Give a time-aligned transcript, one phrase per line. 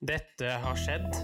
[0.00, 1.16] Dette har skjedd.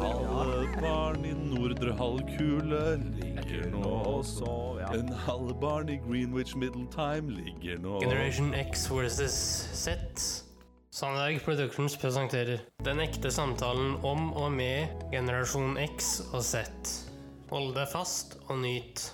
[0.00, 2.78] Alle barn i nordre halvkule
[3.18, 4.86] ligger nå og sover.
[4.96, 9.36] En halv barn i Greenwich Middle Time ligger nå Generation X versus
[9.76, 10.00] Z.
[10.96, 16.64] Sandberg Productions presenterer Den ekte samtalen om og med generasjon X og Z.
[17.52, 19.10] Hold deg fast og nyt.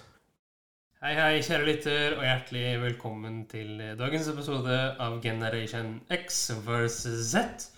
[1.02, 7.72] Hei, hei, kjære lytter, og hjertelig velkommen til dagens episode av Generation X versus Z.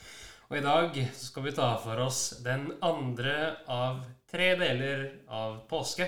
[0.49, 3.35] Og i dag så skal vi ta for oss den andre
[3.69, 3.99] av
[4.31, 6.07] tre deler av påske.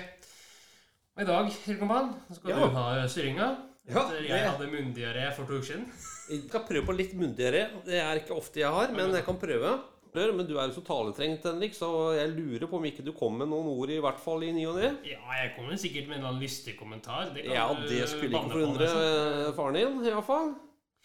[1.15, 2.55] Og i dag, Hilkompan, skal Ja.
[2.65, 3.49] du ha styringa.
[3.91, 5.85] Ja, jeg hadde myndigere for to uker siden.
[6.29, 7.69] Jeg skal prøve på litt mundigere.
[7.85, 9.79] Det er ikke ofte jeg har, men jeg kan prøve.
[10.13, 13.45] Men du er jo så taletrengt, Henrik, så jeg lurer på om ikke du kommer
[13.45, 14.97] med noen ord i hvert fall i ny og ne.
[15.07, 17.31] Ja, jeg kommer sikkert med en eller annen lystig kommentar.
[17.33, 19.47] Det kan Ja, det skulle ikke forundre nesten.
[19.47, 20.55] eh, faren din, iallfall.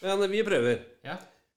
[0.02, 0.80] Men vi prøver.
[1.04, 1.16] Ja.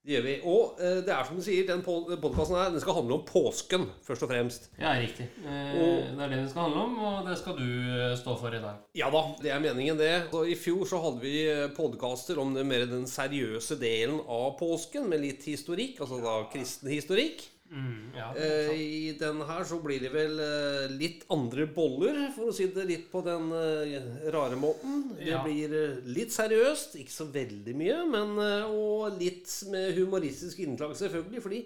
[0.09, 0.31] Det gjør vi.
[0.49, 3.83] Og eh, det er som du sier, den podkasten her den skal handle om påsken,
[4.07, 4.63] først og fremst.
[4.81, 5.27] ja, riktig.
[5.45, 8.33] Eh, Og- det er det den skal handle om, og det skal du eh, stå
[8.39, 8.79] for i dag.
[8.97, 10.31] Ja da, det er meningen, det.
[10.31, 11.35] Så I fjor så hadde vi
[11.77, 16.89] podkaster om det mer den seriøse delen av påsken, med litt historikk, altså da kristen
[16.89, 17.45] historikk.
[17.69, 18.71] Mm, ja, Eh.
[18.73, 22.85] I den her så blir det vel uh, litt andre boller, for å si det
[22.89, 25.15] litt på den uh, rare måten.
[25.19, 25.43] Det Ja.
[25.45, 28.35] blir litt seriøst, ikke så veldig mye, men
[28.73, 31.41] og litt med humoristisk innslag, selvfølgelig.
[31.45, 31.61] Fordi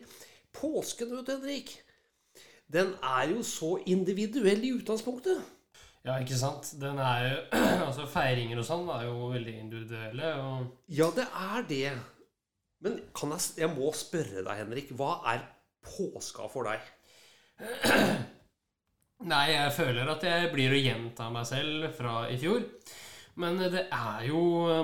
[0.53, 1.73] påsken, vet du, Henrik,
[2.73, 5.39] den er jo så individuell i utgangspunktet.
[6.03, 6.73] ja, ikke sant.
[6.81, 7.37] Den er jo
[7.87, 11.93] Altså, feiringer og sånn er jo veldig individuelle, og Ja, det er det.
[12.83, 14.89] Men kan jeg, jeg må spørre deg, Henrik.
[14.99, 15.45] Hva er
[15.85, 16.79] påska for deg?
[19.23, 22.65] Nei, jeg føler at jeg blir å gjenta meg selv fra i fjor.
[23.39, 24.41] Men det er jo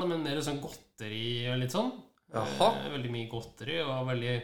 [0.08, 1.92] men mer sånn godteri og litt sånn.
[2.34, 2.70] Jaha.
[2.86, 4.36] Eh, Veldig mye godteri, og veldig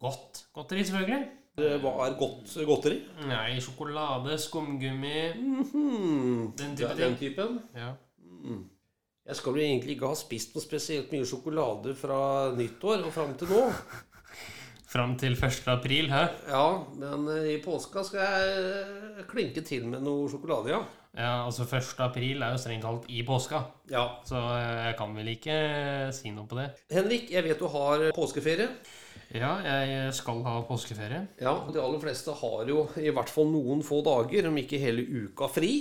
[0.00, 1.24] godt godteri, selvfølgelig.
[1.84, 2.96] Hva er godt godteri?
[3.28, 5.20] Nei, sjokolade, skumgummi
[5.70, 7.30] Hmm, Den type er den ting.
[7.36, 7.60] typen.
[7.78, 7.92] Ja.
[9.24, 12.18] Jeg skal jo egentlig ikke ha spist noe spesielt mye sjokolade fra
[12.58, 13.62] nyttår og fram til nå.
[14.94, 15.64] Fram til 1.
[15.72, 16.20] april, hæ?
[16.46, 20.84] Ja, men eh, i påska skal jeg eh, klinke til med noe sjokolade, ja.
[21.18, 21.96] Ja, altså 1.
[22.04, 23.64] april er jo strengt talt i påska.
[23.90, 24.04] Ja.
[24.28, 25.56] Så eh, jeg kan vel ikke
[26.14, 26.68] si noe på det.
[26.94, 28.68] Henrik, jeg vet du har påskeferie.
[29.34, 31.24] Ja, jeg skal ha påskeferie.
[31.42, 35.02] Ja, De aller fleste har jo i hvert fall noen få dager, om ikke hele
[35.24, 35.72] uka, fri.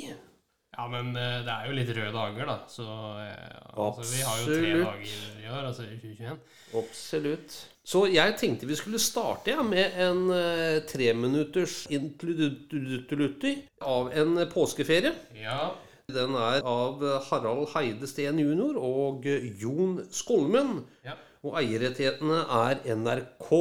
[0.74, 2.56] Ja, men eh, det er jo litt røde dager, da.
[2.72, 2.86] Så
[3.22, 6.40] eh, altså, vi har jo tre dager i år, altså i 2021.
[6.80, 7.58] Absolutt.
[7.86, 15.12] Så jeg tenkte vi skulle starte ja, med en uh, treminutters introdutti av en påskeferie.
[15.38, 15.74] Ja,
[16.14, 18.80] Den er av Harald Heide Steen jr.
[18.80, 19.28] og
[19.62, 20.80] Jon Skolmen.
[21.06, 23.52] ja, Og eierrettighetene er NRK.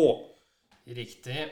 [0.97, 1.51] riktig.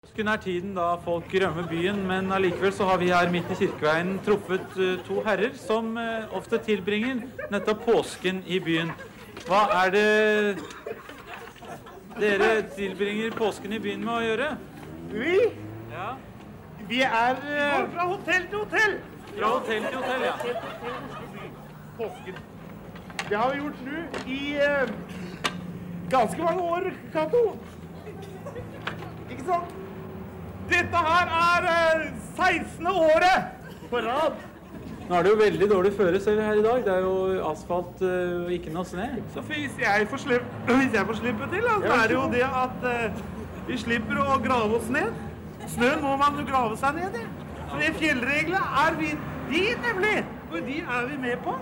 [0.00, 3.56] Påsken er tiden da folk rømmer byen, men allikevel så har vi her midt i
[3.58, 7.18] Kirkeveien truffet eh, to herrer som eh, ofte tilbringer
[7.52, 8.90] nettopp påsken i byen.
[9.44, 10.04] Hva er det
[12.16, 14.48] dere tilbringer påsken i byen med å gjøre?
[15.12, 15.34] Vi,
[15.92, 16.08] Ja,
[16.88, 18.96] vi er går fra hotell til hotell.
[19.34, 20.34] Fra hotell til hotell, ja.
[22.00, 22.40] Påsken.
[23.28, 24.00] Det har vi gjort nå
[24.38, 24.96] i eh,
[26.16, 27.44] ganske mange år, Cato.
[29.28, 29.76] Ikke sant?
[30.70, 32.86] Dette her er eh, 16.
[32.86, 33.50] året
[33.90, 34.38] på rad.
[35.08, 36.84] Nå er det jo veldig dårlig føre selv her i dag.
[36.86, 37.14] Det er jo
[37.50, 39.06] asfalt eh, og ikke noe snø.
[39.34, 43.22] Så hvis jeg får slippe, slippe til, så er det jo det at eh,
[43.66, 45.10] vi slipper å grave oss ned.
[45.74, 47.24] Snø må man jo grave seg ned i.
[47.70, 49.14] For det fjellreglene er vi
[49.50, 50.18] De, nemlig!
[50.50, 51.56] Og de er vi med på.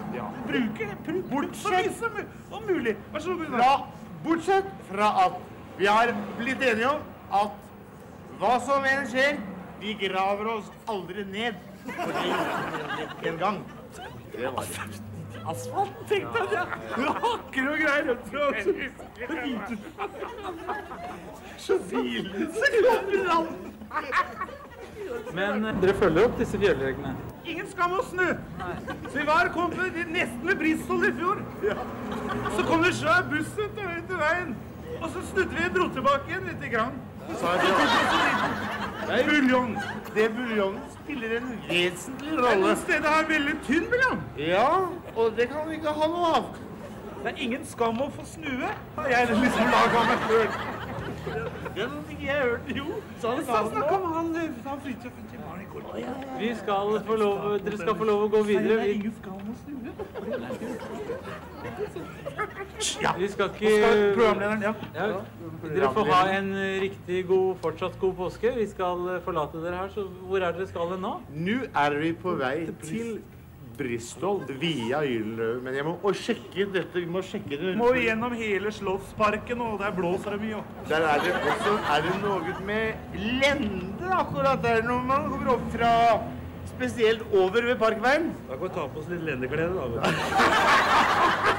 [0.49, 2.21] Bruker bruke bort så mye som
[2.59, 2.95] om mulig.
[3.13, 3.89] Vær så god,
[4.25, 5.41] Bortsett fra at
[5.79, 7.01] vi har blitt enige om
[7.41, 7.68] at
[8.39, 9.39] hva som enn skjer,
[9.81, 11.55] vi graver oss aldri ned.
[11.89, 13.59] For det gjorde vi en gang.
[14.33, 14.67] Det var
[15.49, 16.53] asfalt, tenkte jeg.
[16.53, 16.65] Ja.
[17.25, 18.17] Hakker og greier.
[21.59, 23.47] Så bilen så kommer han.
[25.35, 27.15] Men eh, dere følger opp disse fjellreglene.
[27.49, 28.27] Ingen skam å snu.
[29.09, 31.43] Så vi var kommet nesten ved Bristol i fjor.
[32.57, 34.57] Så kom det svær buss ut til veien.
[34.99, 36.99] Og så snudde vi og dro tilbake igjen lite grann.
[37.37, 39.79] Så er det buljong.
[40.15, 42.69] Det buljongen spiller en vesentlig rolle.
[42.69, 44.23] Det stedet har veldig tynn buljong.
[44.39, 44.69] Ja,
[45.17, 46.45] og det kan vi ikke ha noe av.
[47.23, 50.51] Det er ingen skam å få snue, har jeg liksom laga meg sjøl.
[51.29, 52.87] Er sånn ikke jeg hørt, Jo,
[53.21, 54.31] sa han sa snakk om han,
[54.65, 55.19] han Fridtjof
[55.63, 55.83] i går.
[56.39, 58.79] Vi skal få lov, dere skal få lov å gå videre.
[58.79, 59.79] Det er Ingen skam å noe
[62.79, 63.15] stue.
[63.19, 63.73] vi skal ikke
[64.17, 64.75] Programlederen, ja.
[64.95, 65.09] Ja,
[65.65, 66.53] dere får ha en
[66.85, 68.53] riktig god, fortsatt god påske.
[68.59, 71.19] Vi skal eh, forlate dere her, så hvor er dere skal nå?
[71.35, 73.19] Nå er vi på vei til
[73.79, 75.61] Bristol via Gyldenløve.
[75.63, 76.99] Men jeg må å sjekke dette.
[76.99, 77.75] Vi må sjekke det.
[77.79, 80.65] Må gjennom hele Slottsparken, og der blåser det mye.
[80.91, 85.71] Der er det også er det noe med lende akkurat der når man kommer opp
[85.77, 85.93] fra
[86.69, 88.29] Spesielt over ved Parkveien.
[88.47, 91.55] Da kan vi ta på oss litt lendeklede, da.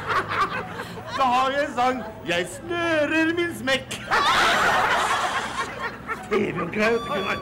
[1.19, 3.95] Da har jeg en sang 'Jeg snører min smekk'.
[6.31, 6.37] Du,
[6.73, 7.39] Gunnar.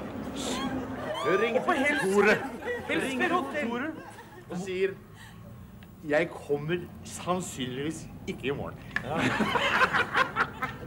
[1.41, 1.99] Ring på hotell.
[3.69, 3.87] Tore
[4.49, 4.89] og sier
[6.07, 8.79] 'Jeg kommer sannsynligvis ikke i morgen'.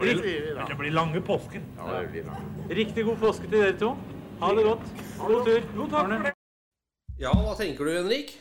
[0.01, 0.65] Det blir.
[0.69, 1.61] Det blir lange påsker.
[1.79, 2.41] Ja, det blir bra.
[2.71, 3.97] Riktig god påske til dere to.
[4.43, 4.81] Ha det godt.
[5.19, 5.63] God tur.
[5.77, 6.33] Jo, takk for det.
[7.21, 8.39] Ja, hva tenker du, Henrik?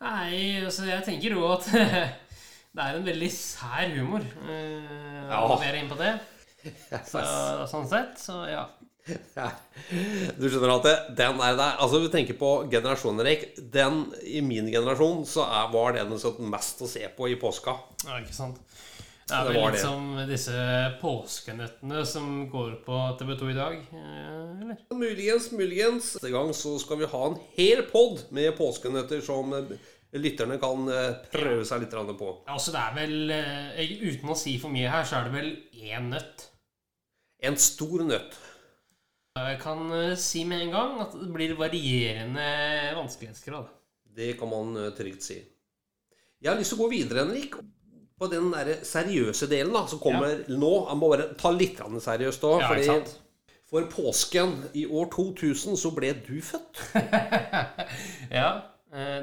[0.00, 1.70] Nei, altså jeg tenker jo at
[2.76, 4.26] det er en veldig sær humor.
[4.44, 5.40] Uh, Ja.
[5.60, 6.12] Mer inn på det.
[7.10, 7.20] Så,
[7.70, 8.66] sånn sett, så ja.
[9.34, 9.46] Ja.
[10.36, 13.46] Du skjønner at det, den er der Altså, vi tenker på generasjonen, Erik.
[13.72, 17.74] Den, I min generasjon så er, var den sånn mest å se på i påska.
[18.06, 18.20] ja.
[18.20, 18.60] Ikke sant?
[19.30, 20.60] Det er vel litt som disse
[20.98, 24.80] påskenøttene som går på TV2 i dag, eh, eller?
[24.90, 26.08] Muligens, muligens.
[26.16, 29.70] Neste gang så skal vi ha en hel pod med påskenøtter som eh,
[30.18, 32.14] lytterne kan eh, prøve seg litt på.
[32.18, 32.30] på.
[32.50, 35.50] Altså, det er vel eh, Uten å si for mye her, så er det vel
[35.86, 36.46] én nøtt.
[37.46, 38.38] En stor nøtt.
[39.38, 42.48] Jeg kan eh, si med en gang at det blir varierende
[42.98, 43.70] vanskelighetsgrad.
[44.10, 45.38] Det kan man trygt si.
[46.40, 47.60] Jeg har lyst til å gå videre, Henrik.
[48.20, 50.72] På den der seriøse delen da, som kommer nå.
[50.90, 52.64] Jeg må bare ta litt seriøst òg.
[52.66, 53.14] Ja, sant?
[53.70, 56.80] for påsken i år 2000 så ble du født.
[58.40, 58.50] Ja,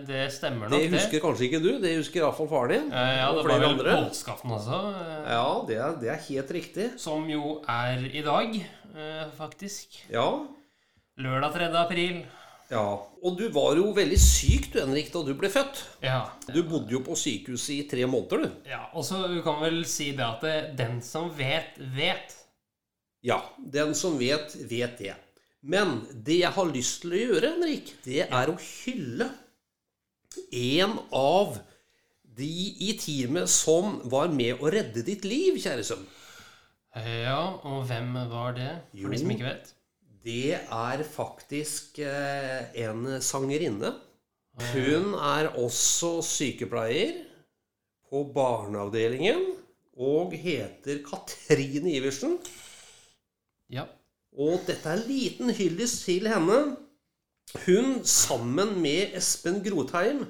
[0.08, 1.70] det stemmer nok, Det husker kanskje ikke du.
[1.84, 2.92] Det husker iallfall faren din.
[2.94, 3.96] Eh, Ja, det var vel andre.
[4.08, 4.78] påskeaften også.
[4.96, 6.88] eh, Ja, det er, det er helt riktig.
[7.00, 8.56] Som jo er i dag,
[8.96, 9.98] eh, faktisk.
[10.10, 10.28] Ja.
[11.20, 11.76] Lørdag 3.
[11.76, 12.26] april.
[12.72, 12.86] ja.
[13.24, 15.84] Og du var jo veldig syk du, Henrik, da du ble født.
[16.04, 16.30] Ja.
[16.54, 18.70] Du bodde jo på sykehuset i tre måneder, du.
[18.70, 22.36] ja og så kan vel si det at det, den som vet, vet.
[23.24, 25.16] Ja, den som vet, vet det.
[25.64, 29.28] Men det jeg har lyst til å gjøre, Henrik, det er å hylle
[30.52, 31.58] en av
[32.38, 32.54] de
[32.86, 36.06] i teamet som var med å redde ditt liv, kjære sønn.
[36.98, 38.72] Ja, og hvem var det?
[38.94, 39.74] For de som ikke vet.
[40.28, 43.94] Det er faktisk eh, en sangerinne.
[44.74, 47.14] Hun er også sykepleier
[48.10, 49.44] på barneavdelingen
[49.98, 52.38] og heter Katrine Iversen.
[53.70, 53.86] Ja.
[54.38, 56.60] Og dette er en liten hyllest til henne.
[57.56, 60.26] Hun sammen med Espen Grotheim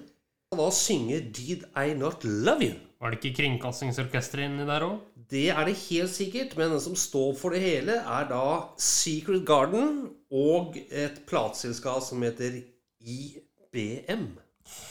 [0.58, 2.80] da synger 'Did I Not Love You'.
[3.02, 5.00] Var det ikke Kringkastingsorkesteret inni der òg?
[5.30, 9.46] Det er det helt sikkert, men den som står for det hele, er da Secret
[9.46, 12.62] Garden og et plateselskap som heter
[13.02, 14.38] IBM.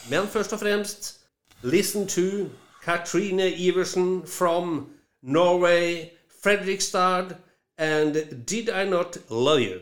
[0.09, 1.19] Men først og fremst
[1.63, 2.49] Listen to
[2.83, 4.89] Katrine Iversen from
[5.23, 6.05] Norway,
[6.43, 7.35] Fredrikstad,
[7.77, 8.13] and
[8.45, 9.79] Did I Not Love You?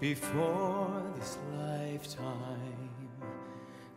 [0.00, 2.88] Before this lifetime?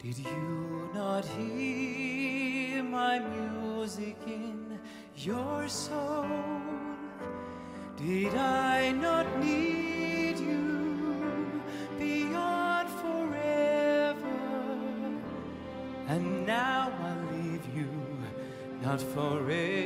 [0.01, 4.79] Did you not hear my music in
[5.15, 6.27] your soul?
[7.95, 11.61] Did I not need you
[11.97, 14.27] beyond forever?
[16.09, 17.89] And now I leave you
[18.81, 19.82] not forevermore.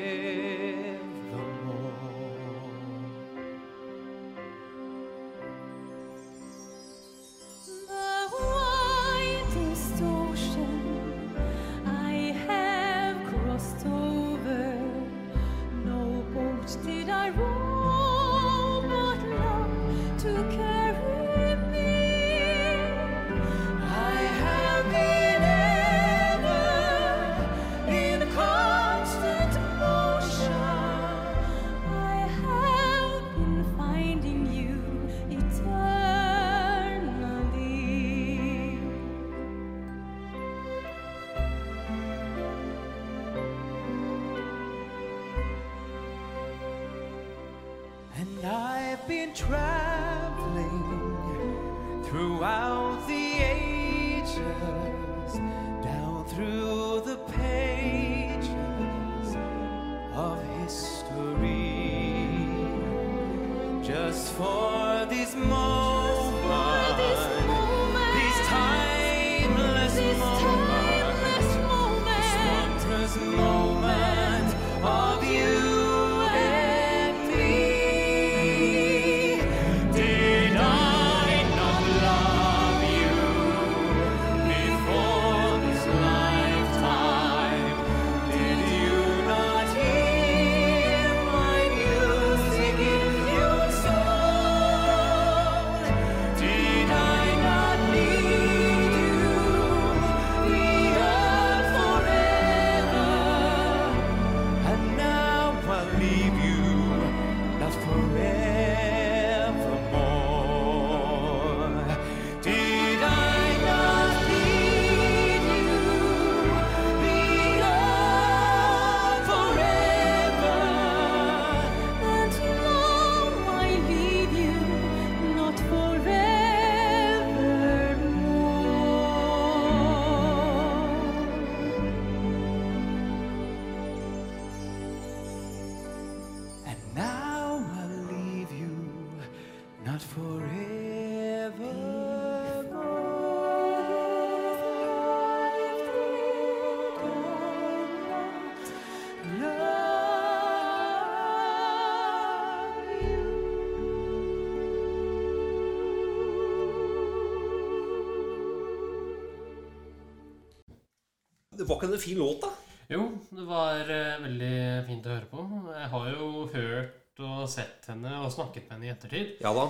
[161.67, 162.51] Var ikke en fin låt, da?
[162.87, 163.01] Jo,
[163.35, 164.53] det var eh, veldig
[164.87, 165.45] fint å høre på.
[165.75, 169.33] Jeg har jo hørt og sett henne og snakket med henne i ettertid.
[169.43, 169.67] Ja da.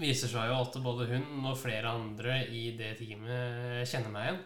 [0.00, 4.38] Viser seg jo at både hun og flere andre i det teamet kjenner meg igjen.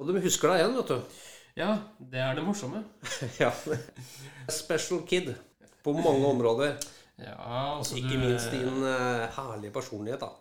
[0.00, 1.22] Og de husker deg igjen, vet du.
[1.60, 1.70] Ja,
[2.12, 2.82] det er det morsomme.
[3.42, 3.52] Ja.
[4.52, 5.32] Special kid
[5.84, 6.76] på mange områder.
[7.20, 7.36] Ja,
[7.78, 10.32] altså Ikke du- minst din eh, herlige personlighet, da.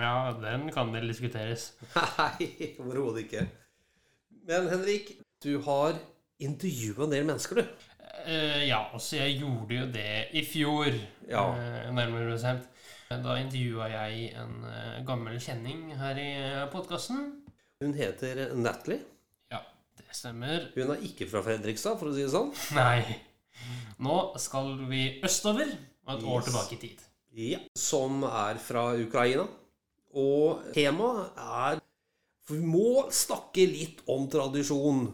[0.00, 1.72] Ja, den kan vel diskuteres.
[2.18, 3.46] Nei, overhodet ikke.
[4.48, 5.98] Men Henrik, du har
[6.40, 7.86] intervjua en del mennesker, du.
[8.20, 10.90] Uh, ja, altså jeg gjorde jo det i fjor,
[11.30, 11.44] Ja.
[11.54, 12.66] uh, nærmere bestemt.
[13.10, 16.30] Da intervjua jeg en uh, gammel kjenning her i
[16.72, 17.24] podkasten.
[17.82, 19.00] Hun heter Natalie.
[19.50, 19.62] Ja,
[19.98, 20.68] det stemmer.
[20.76, 22.52] Hun er ikke fra Fredrikstad, for å si det sånn.
[22.78, 23.02] Nei.
[24.00, 25.72] Nå skal vi østover
[26.06, 27.02] og et år tilbake i tid.
[27.36, 27.58] Ja.
[27.78, 29.46] Som er fra Ukraina.
[30.18, 31.79] Og temaet er
[32.50, 35.04] For vi må snakke litt om tradisjon.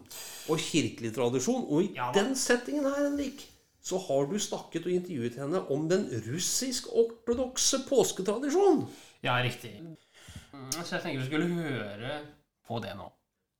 [0.49, 1.66] Og kirkelig tradisjon.
[1.69, 3.43] Og i Ja den settingen her, Henrik,
[3.85, 8.87] så har du snakket og intervjuet henne om den russisk-ortodokse påsketradisjonen.
[9.23, 9.75] Ja, riktig.
[9.83, 12.16] Mm, Så jeg tenker vi skulle høre
[12.66, 13.11] på det nå.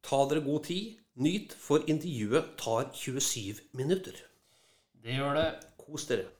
[0.09, 0.97] Ta dere god tid.
[1.21, 4.17] Nyt, for intervjuet tar 27 minutter.
[5.05, 5.47] Det gjør det.
[5.85, 6.31] Kos dere.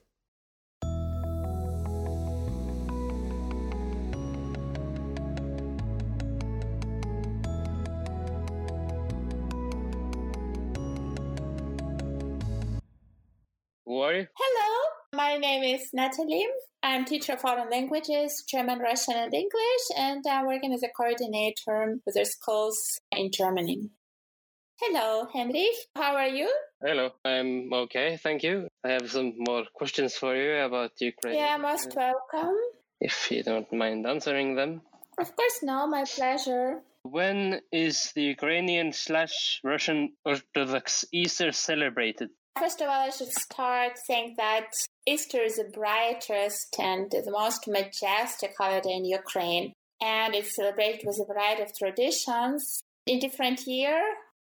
[14.07, 14.25] Who?
[14.39, 14.83] Hello,
[15.13, 16.47] my name is Natalie.
[16.81, 21.97] I'm teacher of foreign languages, German, Russian, and English, and I'm working as a coordinator
[22.05, 23.89] with the schools in Germany.
[24.79, 25.75] Hello, Henrik.
[25.93, 26.49] How are you?
[26.81, 28.69] Hello, I'm okay, thank you.
[28.81, 31.35] I have some more questions for you about Ukraine.
[31.35, 32.55] Yeah, most welcome.
[33.01, 34.83] If you don't mind answering them.
[35.19, 36.79] Of course, no, my pleasure.
[37.03, 42.29] When is the Ukrainian slash Russian Orthodox Easter celebrated?
[42.59, 44.71] First of all, I should start saying that
[45.05, 51.19] Easter is the brightest and the most majestic holiday in Ukraine, and it's celebrated with
[51.21, 52.81] a variety of traditions.
[53.05, 54.01] In different year,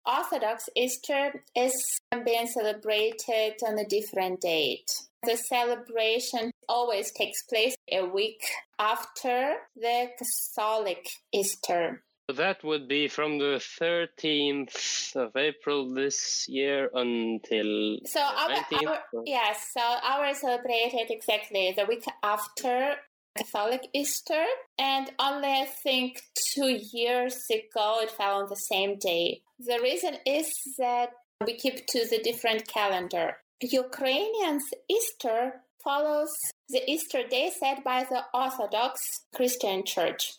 [0.07, 4.91] Orthodox Easter is being celebrated on a different date.
[5.25, 8.41] The celebration always takes place a week
[8.79, 10.09] after the
[10.57, 12.03] Catholic Easter.
[12.29, 18.87] That would be from the 13th of April this year until So our, 19th.
[18.87, 22.97] our yes, so our celebrated exactly the week after
[23.35, 24.45] Catholic Easter,
[24.79, 26.21] and only I think
[26.53, 29.41] two years ago it fell on the same day.
[29.59, 31.11] The reason is that
[31.47, 33.39] we keep to the different calendar.
[33.63, 36.37] Ukrainians Easter follows
[36.69, 40.35] the Easter day set by the Orthodox Christian Church.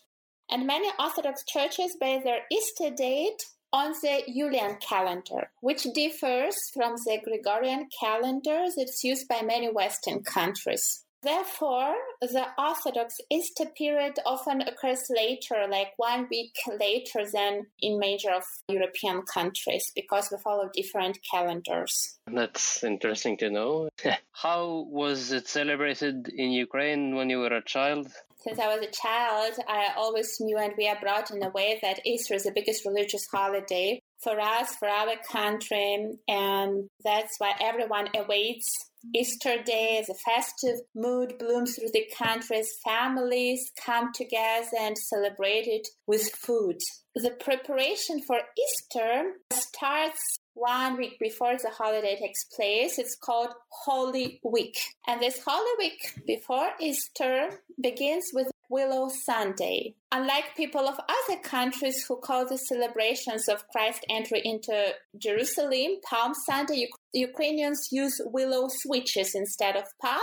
[0.50, 3.40] And many Orthodox churches base their Easter date
[3.72, 10.24] on the Julian calendar, which differs from the Gregorian calendar that's used by many Western
[10.24, 11.04] countries.
[11.22, 18.30] Therefore, the Orthodox Easter period often occurs later, like one week later than in major
[18.30, 22.18] of European countries, because we follow different calendars.
[22.26, 23.90] That's interesting to know.
[24.32, 28.08] How was it celebrated in Ukraine when you were a child?
[28.42, 31.78] Since I was a child, I always knew and we are brought in a way
[31.82, 37.54] that Easter is the biggest religious holiday for us, for our country, and that's why
[37.60, 38.70] everyone awaits
[39.14, 45.66] Easter Day as a festive mood blooms through the country's families come together and celebrate
[45.66, 46.76] it with food.
[47.14, 52.98] The preparation for Easter starts one week before the holiday takes place.
[52.98, 54.78] It's called Holy Week.
[55.06, 59.94] And this Holy Week before Easter begins with Willow Sunday.
[60.12, 66.34] Unlike people of other countries who call the celebrations of Christ's entry into Jerusalem Palm
[66.34, 70.20] Sunday, Ukrainians use willow switches instead of palm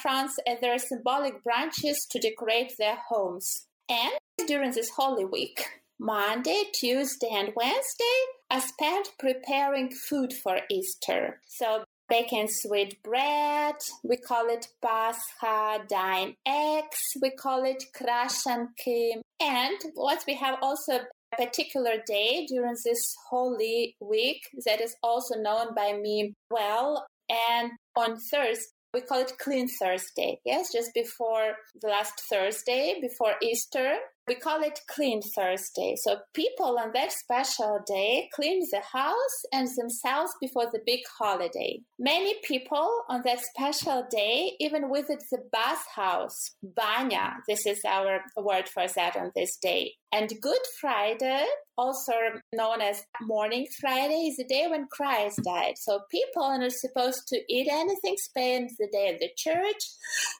[0.00, 3.66] fronds as eh, their symbolic branches to decorate their homes.
[3.88, 4.12] And
[4.48, 5.66] during this Holy Week,
[5.98, 8.18] Monday, Tuesday, and Wednesday
[8.52, 11.40] are spent preparing food for Easter.
[11.46, 19.12] So baking sweet bread, we call it Pascha, dine eggs, we call it krashanki.
[19.40, 25.40] And what we have also a particular day during this holy week that is also
[25.40, 27.06] known by me well.
[27.30, 30.38] And on Thursday, we call it Clean Thursday.
[30.44, 33.96] Yes, just before the last Thursday, before Easter,
[34.28, 35.94] we call it Clean Thursday.
[35.96, 41.80] So people on that special day clean the house and themselves before the big holiday.
[41.98, 47.34] Many people on that special day even visit the bathhouse, banya.
[47.48, 49.94] This is our word for that on this day.
[50.14, 51.46] And Good Friday,
[51.78, 52.12] also
[52.52, 55.78] known as mourning Friday, is the day when Christ died.
[55.78, 59.82] So people are not supposed to eat anything, spend the day at the church.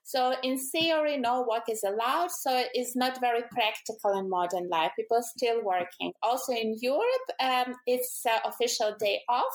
[0.04, 2.30] So in theory, no work is allowed.
[2.42, 3.71] So it's not very practical
[4.16, 4.92] in modern life.
[4.96, 6.12] People still working.
[6.22, 9.54] Also in Europe, um, it's uh, official day off,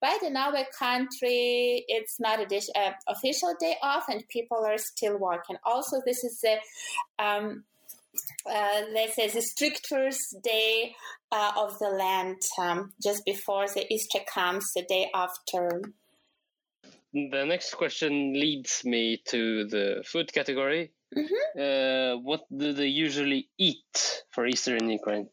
[0.00, 4.78] but in our country, it's not a dish, uh, official day off, and people are
[4.78, 5.56] still working.
[5.64, 6.56] Also, this is the
[7.18, 7.64] um,
[8.46, 10.94] uh, let's say the strictest day
[11.32, 15.80] uh, of the land um, just before the Easter comes, the day after.
[17.12, 20.90] The next question leads me to the food category.
[21.58, 25.28] Uh, what do they usually eat for Easter in Ukraine?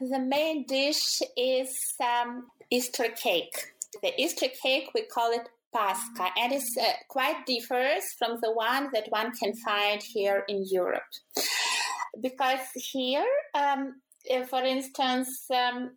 [0.00, 1.70] The main dish is
[2.00, 3.56] um, Easter cake.
[4.02, 8.90] The Easter cake, we call it Pascha, and it uh, quite differs from the one
[8.92, 11.12] that one can find here in Europe.
[12.20, 15.96] Because here, um, uh, for instance, um,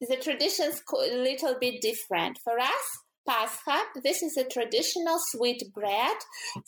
[0.00, 2.38] the traditions a little bit different.
[2.44, 2.86] For us,
[3.26, 6.16] Pascha, this is a traditional sweet bread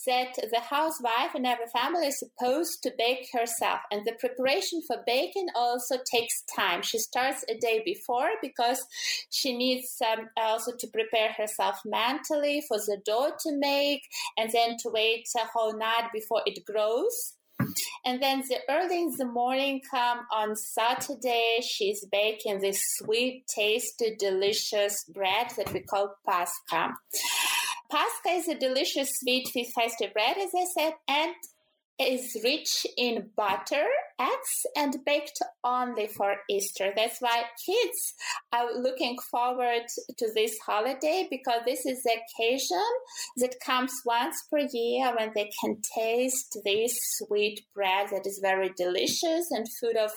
[0.06, 3.80] that the housewife in every family is supposed to bake herself.
[3.90, 6.80] And the preparation for baking also takes time.
[6.82, 8.82] She starts a day before because
[9.30, 14.02] she needs um, also to prepare herself mentally for the dough to make
[14.38, 17.35] and then to wait a whole night before it grows.
[18.04, 24.14] And then the early in the morning come on Saturday, she's baking this sweet, tasty,
[24.16, 26.94] delicious bread that we call Pascha.
[27.90, 31.34] Pascha is a delicious sweet festive bread, as I said, and
[31.98, 33.86] is rich in butter,
[34.20, 36.92] eggs, and baked only for Easter.
[36.94, 38.14] That's why kids
[38.52, 39.82] are looking forward
[40.18, 42.86] to this holiday because this is the occasion
[43.38, 48.72] that comes once per year when they can taste this sweet bread that is very
[48.76, 50.10] delicious and full of.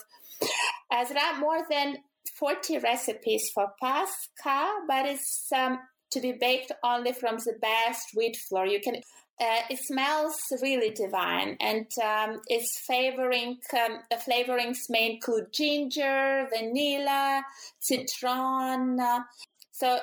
[0.92, 1.98] Are more than
[2.38, 5.78] 40 recipes for Pascha, but it's um,
[6.10, 8.66] to be baked only from the best wheat flour.
[8.66, 9.00] You can
[9.40, 16.46] uh, it smells really divine, and um, its flavoring um, the flavorings may include ginger,
[16.54, 17.42] vanilla,
[17.78, 19.00] citron.
[19.00, 19.20] Uh,
[19.72, 19.98] so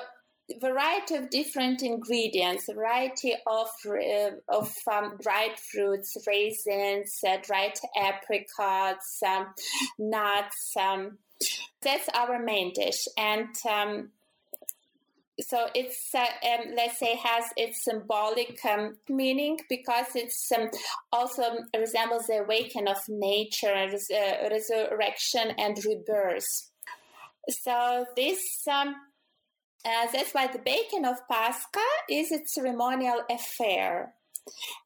[0.60, 9.22] variety of different ingredients, variety of uh, of um, dried fruits, raisins, uh, dried apricots,
[9.26, 9.46] um,
[9.98, 10.74] nuts.
[10.76, 11.18] Um,
[11.80, 14.10] that's our main dish, and um,
[15.40, 20.68] so it's uh, um, let's say has its symbolic um, meaning because it's um,
[21.12, 21.42] also
[21.76, 26.70] resembles the awakening of nature, res- uh, resurrection, and rebirth.
[27.48, 28.94] So this um,
[29.84, 34.14] uh, that's why the baking of Pascha is a ceremonial affair.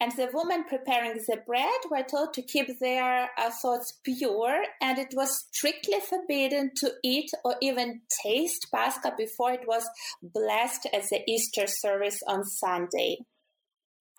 [0.01, 4.99] And the women preparing the bread were told to keep their uh, thoughts pure, and
[4.99, 9.89] it was strictly forbidden to eat or even taste Pascha before it was
[10.23, 13.19] blessed at the Easter service on Sunday.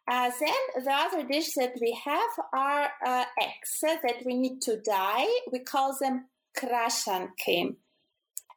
[0.09, 4.81] Uh, then the other dishes that we have are uh, eggs that we need to
[4.81, 5.27] dye.
[5.51, 6.25] We call them
[6.57, 7.75] krashanki.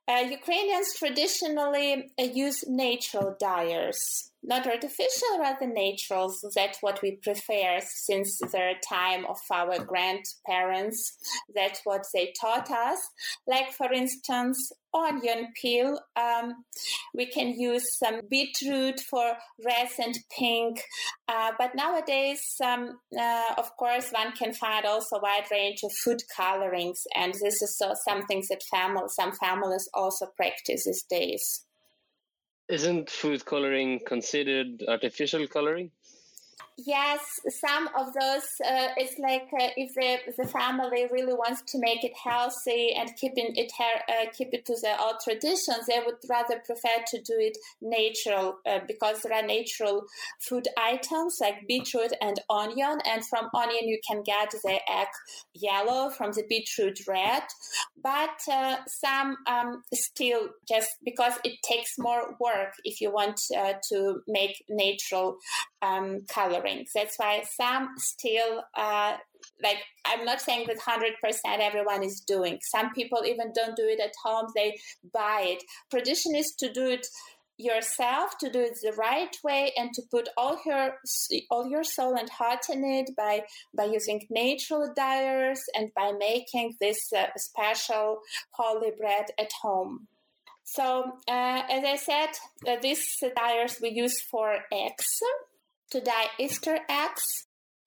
[0.08, 6.30] Uh, Ukrainians traditionally uh, use natural dyers, not artificial, rather natural.
[6.30, 11.16] So that's what we prefer since the time of our grandparents.
[11.54, 13.00] That's what they taught us.
[13.46, 15.98] Like, for instance, onion peel.
[16.16, 16.64] Um,
[17.14, 20.82] we can use some beetroot for red and pink.
[21.28, 25.92] Uh, but nowadays, um, uh, of course, one can find also a wide range of
[25.92, 31.65] food colorings, and this is so something that family, some families also practice these days.
[32.68, 35.90] Isn't food coloring considered artificial coloring?
[36.78, 38.44] Yes, some of those.
[38.62, 43.16] Uh, it's like uh, if the, the family really wants to make it healthy and
[43.16, 47.32] keeping it uh, keep it to the old traditions, they would rather prefer to do
[47.38, 50.04] it natural uh, because there are natural
[50.38, 55.08] food items like beetroot and onion, and from onion you can get the egg
[55.54, 57.42] yellow, from the beetroot red.
[58.02, 63.74] But uh, some um, still just because it takes more work if you want uh,
[63.88, 65.38] to make natural
[65.82, 66.62] um, color
[66.94, 69.16] that's why some still, uh,
[69.62, 71.12] like, I'm not saying that 100%
[71.60, 72.58] everyone is doing.
[72.62, 74.78] Some people even don't do it at home, they
[75.12, 75.62] buy it.
[75.90, 77.06] Tradition is to do it
[77.58, 80.98] yourself to do it the right way and to put all your
[81.50, 83.42] all your soul and heart in it by
[83.74, 88.18] by using natural dyers and by making this uh, special
[88.50, 90.06] holy bread at home
[90.64, 92.28] so uh, as i said
[92.68, 95.20] uh, these dyers we use for eggs
[95.90, 97.22] to dye Easter eggs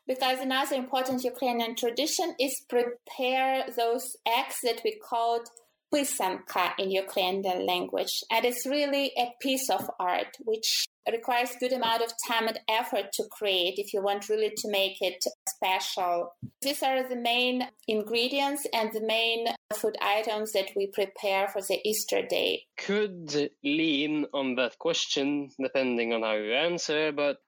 [0.08, 5.48] because another important Ukrainian tradition is prepare those eggs that we called
[5.94, 8.24] pisanka in Ukrainian language.
[8.32, 13.08] And it's really a piece of art which requires good amount of time and effort
[13.14, 15.24] to create if you want really to make it
[15.60, 16.34] special.
[16.62, 21.80] These are the main ingredients and the main food items that we prepare for the
[21.86, 22.64] Easter day.
[22.78, 27.40] Could lean on that question depending on how you answer, but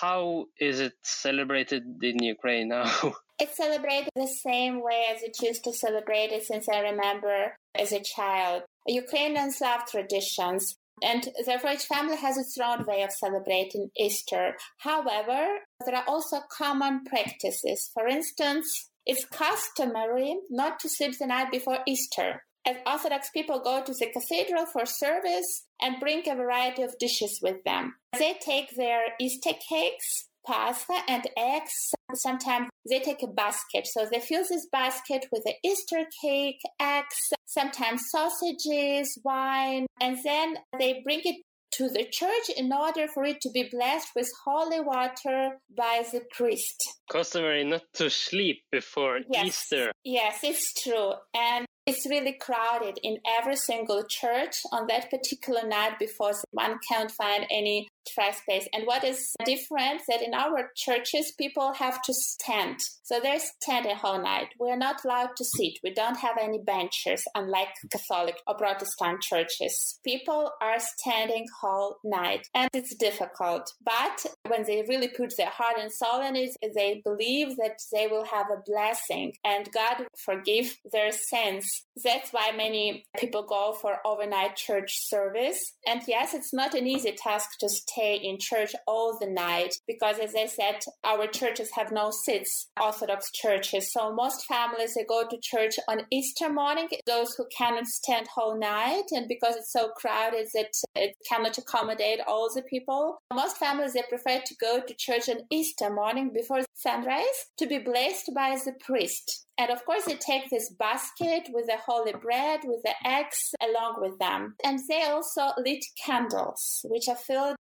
[0.00, 2.90] how is it celebrated in Ukraine now?
[3.38, 7.92] It's celebrated the same way as it used to celebrate it since I remember as
[7.92, 8.62] a child.
[8.86, 10.76] Ukrainians love traditions.
[11.02, 14.54] And therefore, each family has its own way of celebrating Easter.
[14.78, 17.90] However, there are also common practices.
[17.92, 18.66] For instance,
[19.04, 22.42] it's customary not to sleep the night before Easter.
[22.66, 27.38] As Orthodox people go to the cathedral for service and bring a variety of dishes
[27.40, 27.94] with them.
[28.18, 31.72] They take their Easter cakes, pasta, and eggs.
[32.14, 33.86] Sometimes they take a basket.
[33.86, 40.56] So they fill this basket with the Easter cake, eggs, sometimes sausages, wine, and then
[40.78, 41.36] they bring it
[41.72, 46.22] to the church in order for it to be blessed with holy water by the
[46.30, 46.82] priest.
[47.10, 49.46] Customary not to sleep before Yes.
[49.46, 49.92] Easter.
[50.04, 51.12] Yes, it's true.
[51.34, 57.10] And it's really crowded in every single church on that particular night before one can't
[57.10, 58.68] find any space.
[58.72, 62.80] And what is different that in our churches people have to stand.
[63.02, 64.48] So they're standing whole night.
[64.58, 65.78] We're not allowed to sit.
[65.82, 69.98] We don't have any benches, unlike Catholic or Protestant churches.
[70.04, 73.72] People are standing whole night, and it's difficult.
[73.84, 78.06] But when they really put their heart and soul in it, they believe that they
[78.06, 81.75] will have a blessing, and God forgive their sins.
[82.02, 85.72] That's why many people go for overnight church service.
[85.86, 90.18] And yes, it's not an easy task to stay in church all the night because,
[90.18, 93.92] as I said, our churches have no seats, Orthodox churches.
[93.92, 96.88] So most families they go to church on Easter morning.
[97.06, 102.20] Those who cannot stand whole night, and because it's so crowded that it cannot accommodate
[102.26, 106.62] all the people, most families they prefer to go to church on Easter morning before
[106.74, 109.45] sunrise to be blessed by the priest.
[109.58, 113.96] And of course, they take this basket with the holy bread, with the eggs along
[114.00, 114.54] with them.
[114.62, 117.56] And they also lit candles, which are filled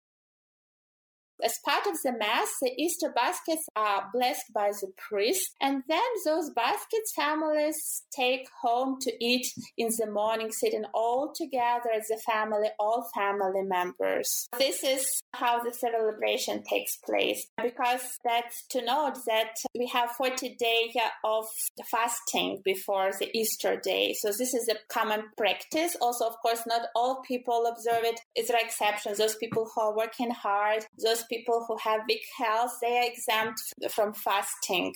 [1.43, 5.99] as part of the mass, the Easter baskets are blessed by the priest, and then
[6.25, 12.17] those baskets families take home to eat in the morning, sitting all together as a
[12.32, 14.47] family, all family members.
[14.58, 20.56] This is how the celebration takes place, because that's to note that we have 40
[20.56, 21.45] days of
[21.89, 24.13] fasting before the Easter day.
[24.19, 25.95] So this is a common practice.
[26.01, 28.19] Also, of course, not all people observe it.
[28.36, 29.17] There are exceptions.
[29.17, 33.60] Those people who are working hard, those people who have weak health, they are exempt
[33.89, 34.94] from fasting.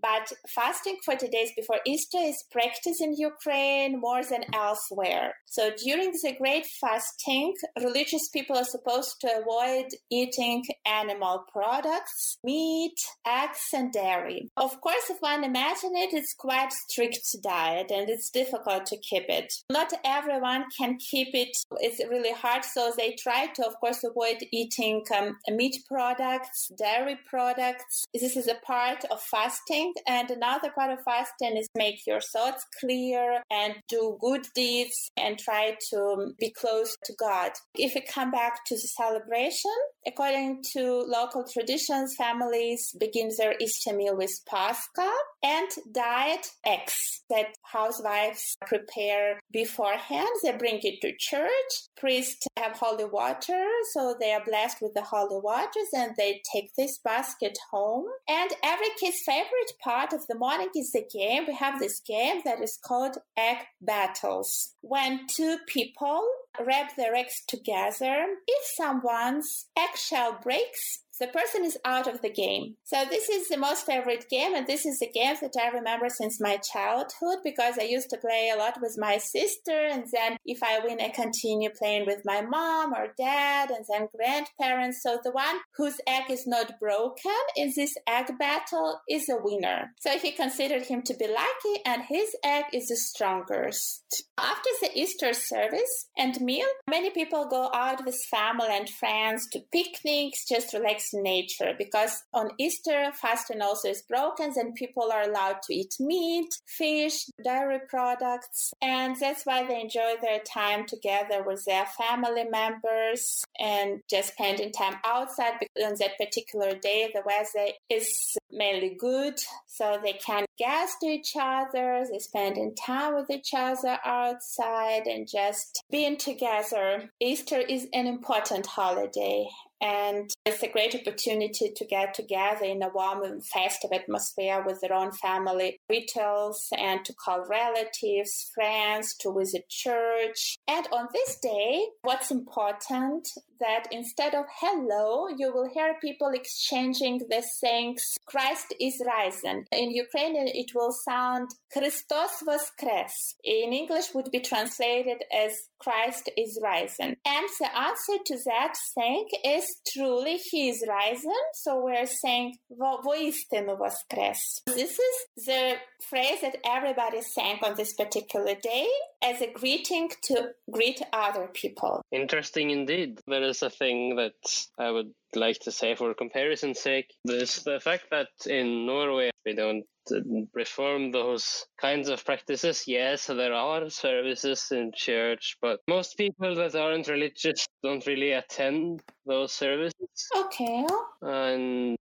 [0.00, 5.34] But fasting for the days before Easter is practiced in Ukraine more than elsewhere.
[5.46, 12.98] So during the Great Fasting, religious people are supposed to avoid eating animal products, meat,
[13.26, 14.50] eggs, and dairy.
[14.56, 19.26] Of course, if one imagines it, it's quite strict diet and it's difficult to keep
[19.28, 19.52] it.
[19.70, 21.56] Not everyone can keep it.
[21.78, 27.18] It's really hard, so they try to, of course, avoid eating um, meat products, dairy
[27.28, 28.04] products.
[28.14, 32.64] This is a part of fasting, and another part of fasting is make your thoughts
[32.80, 37.52] clear and do good deeds and try to be close to God.
[37.74, 39.70] If we come back to the celebration,
[40.06, 45.12] according to local traditions, families begin their Easter meal with Pascha
[45.42, 50.28] and diet eggs that housewives prepare beforehand.
[50.42, 51.72] They bring it to church.
[51.96, 56.74] Priests have holy water, so they are blessed with the holy waters and they take
[56.74, 58.06] this basket home.
[58.28, 61.44] And every kid's favorite part of the morning is the game.
[61.46, 64.74] We have this game that is called egg battles.
[64.80, 66.26] When two people
[66.64, 72.76] wrap their eggs together, if someone's eggshell breaks, the person is out of the game.
[72.84, 76.08] So this is the most favorite game, and this is the game that I remember
[76.08, 80.36] since my childhood because I used to play a lot with my sister, and then
[80.44, 85.02] if I win, I continue playing with my mom or dad, and then grandparents.
[85.02, 89.92] So the one whose egg is not broken in this egg battle is a winner.
[90.00, 94.24] So he considered him to be lucky, and his egg is the strongest.
[94.38, 99.60] After the Easter service and meal, many people go out with family and friends to
[99.72, 101.74] picnics, just relax nature.
[101.78, 107.26] Because on Easter, fasting also is broken, and people are allowed to eat meat, fish,
[107.42, 114.00] dairy products, and that's why they enjoy their time together with their family members and
[114.08, 115.54] just spending time outside.
[115.58, 121.06] Because on that particular day, the weather is mainly good, so they can gas to
[121.08, 122.04] each other.
[122.10, 127.10] They spending time with each other outside and just being together.
[127.20, 129.48] Easter is an important holiday
[129.80, 134.80] and it's a great opportunity to get together in a warm and festive atmosphere with
[134.80, 140.56] their own family rituals and to call relatives, friends, to visit church.
[140.66, 143.28] And on this day, what's important
[143.60, 149.64] that instead of hello, you will hear people exchanging the sayings Christ is risen.
[149.72, 153.14] In Ukrainian, it will sound Christos voskres.
[153.44, 157.16] In English, would be translated as Christ is risen.
[157.26, 161.40] And the answer to that saying is truly he is risen.
[161.54, 164.40] So we're saying vo voistinu voskres.
[164.66, 165.16] This is
[165.46, 165.76] the
[166.08, 168.88] phrase that everybody sang on this particular day
[169.26, 172.02] as a greeting to greet other people.
[172.12, 173.20] Interesting indeed.
[173.26, 174.34] There is a thing that
[174.78, 177.12] I would like to say for comparison's sake.
[177.24, 180.20] There's the fact that in Norway we don't uh,
[180.54, 182.84] reform those kinds of practices.
[182.86, 189.02] Yes, there are services in church, but most people that aren't religious don't really attend
[189.26, 190.30] those services.
[190.36, 190.86] Okay.
[191.22, 191.96] And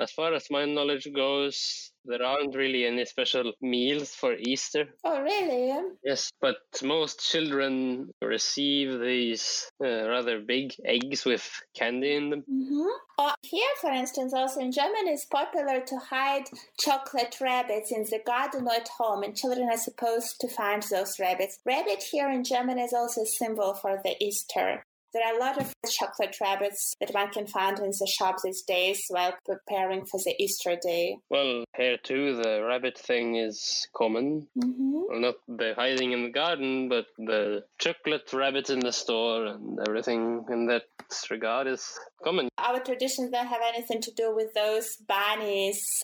[0.00, 4.86] as far as my knowledge goes, there aren't really any special meals for Easter.
[5.04, 5.74] Oh, really?
[6.02, 12.44] Yes, but most children receive these uh, rather big eggs with candy in them.
[12.50, 12.88] Mm-hmm.
[13.18, 16.44] Uh, here, for instance, also in Germany, it's popular to hide
[16.78, 21.18] chocolate rabbits in the garden or at home, and children are supposed to find those
[21.18, 21.58] rabbits.
[21.66, 24.84] Rabbit here in Germany is also a symbol for the Easter.
[25.14, 28.62] There are a lot of chocolate rabbits that one can find in the shop these
[28.62, 31.16] days while preparing for the Easter day.
[31.30, 34.48] Well, here too, the rabbit thing is common.
[34.58, 34.92] Mm-hmm.
[35.08, 39.78] Well, not the hiding in the garden, but the chocolate rabbit in the store and
[39.88, 40.82] everything in that
[41.30, 42.48] regard is common.
[42.58, 46.02] Our traditions don't have anything to do with those bunnies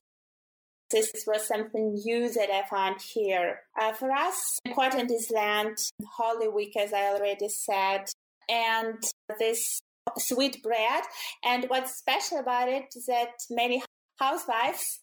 [0.91, 3.63] this was something new that I found here.
[3.81, 5.81] Uh, for us, important is Lent,
[6.17, 8.05] Holy Week, as I already said,
[8.49, 9.03] and
[9.39, 9.81] this
[10.19, 11.05] sweet bread.
[11.45, 13.83] And what's special about it is that many
[14.19, 15.01] housewives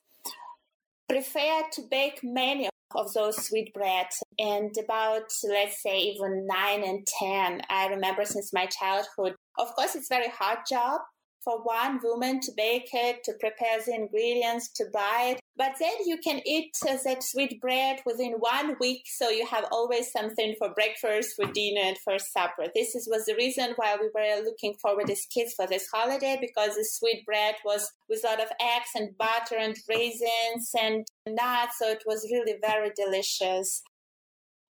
[1.09, 7.07] prefer to bake many of those sweet breads and about let's say even 9 and
[7.07, 10.99] 10 i remember since my childhood of course it's very hard job
[11.43, 15.39] for one woman to bake it, to prepare the ingredients, to buy it.
[15.57, 19.65] But then you can eat uh, that sweet bread within one week, so you have
[19.71, 22.65] always something for breakfast, for dinner, and for supper.
[22.73, 26.37] This is, was the reason why we were looking forward as kids for this holiday
[26.39, 31.05] because the sweet bread was with a lot of eggs and butter and raisins and
[31.27, 33.83] nuts, so it was really very delicious.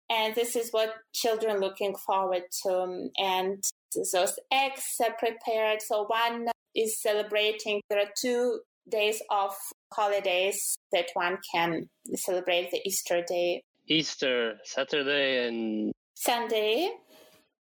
[0.09, 3.09] And this is what children looking forward to.
[3.17, 3.63] And
[4.13, 5.81] those eggs are prepared.
[5.81, 7.81] So one is celebrating.
[7.89, 9.51] There are two days of
[9.93, 13.61] holidays that one can celebrate the Easter day.
[13.87, 16.91] Easter Saturday and Sunday,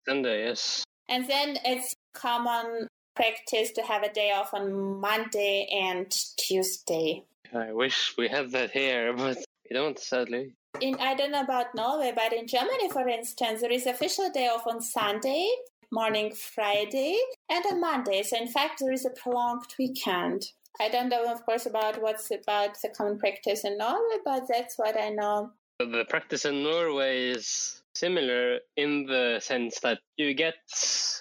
[0.06, 0.84] Sunday, yes.
[1.08, 7.24] and then it's common practice to have a day off on Monday and Tuesday.
[7.54, 10.54] I wish we had that here, but we don't, sadly.
[10.80, 14.46] In I don't know about Norway, but in Germany, for instance, there is official day
[14.46, 15.50] off on Sunday,
[15.90, 17.16] morning Friday,
[17.48, 18.22] and on Monday.
[18.22, 20.42] So in fact, there is a prolonged weekend.
[20.80, 24.78] I don't know, of course, about what's about the common practice in Norway, but that's
[24.78, 25.52] what I know.
[25.78, 30.54] The practice in Norway is similar in the sense that you get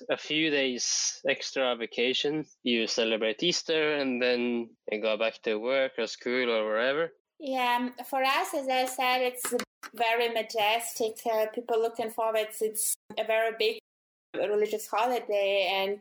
[0.10, 2.46] a few days extra vacation.
[2.64, 7.12] You celebrate Easter and then you go back to work or school or wherever.
[7.40, 9.54] Yeah, um, for us, as I said, it's
[9.94, 11.16] very majestic.
[11.26, 12.48] Uh, people looking forward.
[12.62, 13.79] It's a very big
[14.34, 16.00] religious holiday, and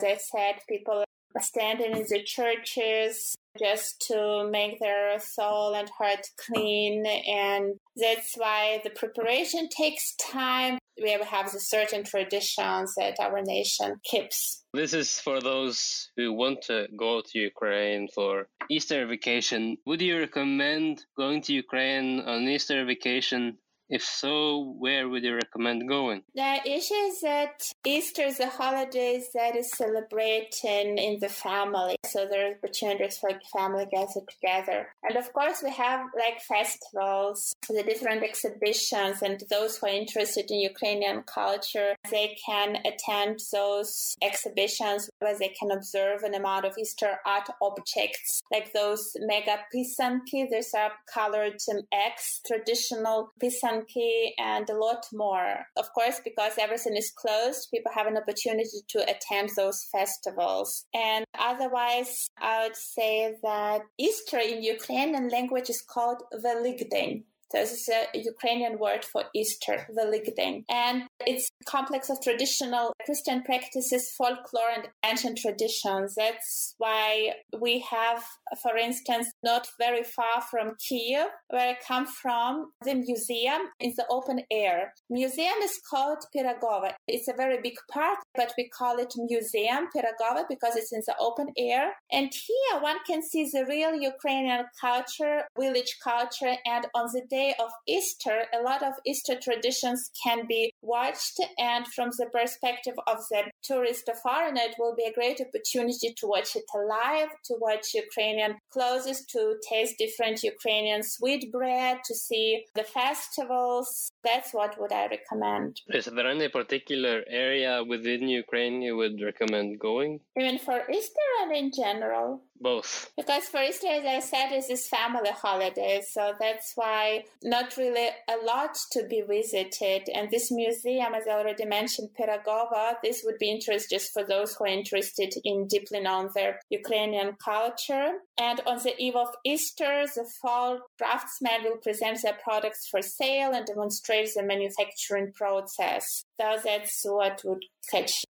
[0.00, 1.04] they said, people
[1.40, 8.80] standing in the churches just to make their soul and heart clean, and that's why
[8.84, 10.78] the preparation takes time.
[11.00, 14.64] We have the certain traditions that our nation keeps.
[14.74, 19.76] This is for those who want to go to Ukraine for Easter vacation.
[19.86, 23.58] Would you recommend going to Ukraine on Easter vacation?
[23.90, 26.22] If so, where would you recommend going?
[26.34, 32.26] The issue is that Easter is a holiday that is celebrated in the family, so
[32.26, 34.88] there are opportunities for family gather together.
[35.02, 40.50] And of course, we have like festivals, the different exhibitions, and those who are interested
[40.50, 46.76] in Ukrainian culture, they can attend those exhibitions where they can observe an amount of
[46.78, 50.46] Easter art objects, like those mega pisanki.
[50.50, 55.66] These are colored um, eggs, traditional pisanki monkey and a lot more.
[55.76, 60.86] Of course, because everything is closed, people have an opportunity to attend those festivals.
[60.94, 67.24] And otherwise, I would say that Easter in Ukrainian language is called Velikden.
[67.52, 70.64] This is a Ukrainian word for Easter, Velikden.
[70.68, 76.14] And it's a complex of traditional Christian practices, folklore, and ancient traditions.
[76.14, 78.22] That's why we have,
[78.62, 84.06] for instance, not very far from Kiev, where I come from, the museum is the
[84.10, 84.92] open air.
[85.08, 86.92] Museum is called Piragova.
[87.06, 91.14] It's a very big park, but we call it Museum Piragova because it's in the
[91.18, 91.94] open air.
[92.12, 97.37] And here one can see the real Ukrainian culture, village culture, and on the day
[97.58, 101.40] of Easter, a lot of Easter traditions can be watched.
[101.58, 106.14] And from the perspective of the tourist or foreigner, it will be a great opportunity
[106.16, 112.14] to watch it live, to watch Ukrainian clothes, to taste different Ukrainian sweet bread, to
[112.14, 114.10] see the festivals.
[114.24, 115.80] That's what would I recommend.
[115.88, 120.20] Is there any particular area within Ukraine you would recommend going?
[120.38, 122.42] Even for Easter and in general.
[122.60, 123.12] Both.
[123.16, 128.08] Because for Easter, as I said, is this family holiday, so that's why not really
[128.28, 130.08] a lot to be visited.
[130.12, 134.54] And this museum, as I already mentioned, Pirogova, this would be interest just for those
[134.54, 138.12] who are interested in deeply knowing their Ukrainian culture.
[138.38, 143.52] And on the eve of Easter, the fall craftsmen will present their products for sale
[143.52, 146.24] and demonstrate the manufacturing process.
[146.40, 148.24] So that's what would catch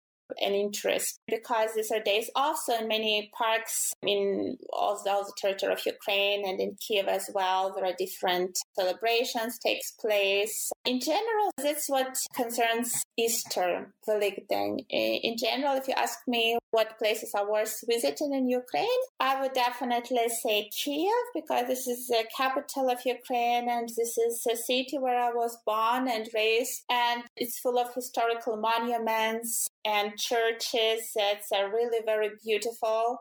[0.41, 5.73] an interest because these are days also in many parks in all, all the territory
[5.73, 7.73] of Ukraine and in Kiev as well.
[7.75, 10.71] There are different celebrations takes place.
[10.85, 14.81] In general, that's what concerns Easter, Velikden.
[14.91, 19.41] Eh, in general, if you ask me what places are worth visiting in Ukraine, I
[19.41, 24.57] would definitely say Kiev because this is the capital of Ukraine and this is a
[24.57, 31.01] city where I was born and raised and it's full of historical monuments and churches.
[31.15, 33.21] That uh, are really very beautiful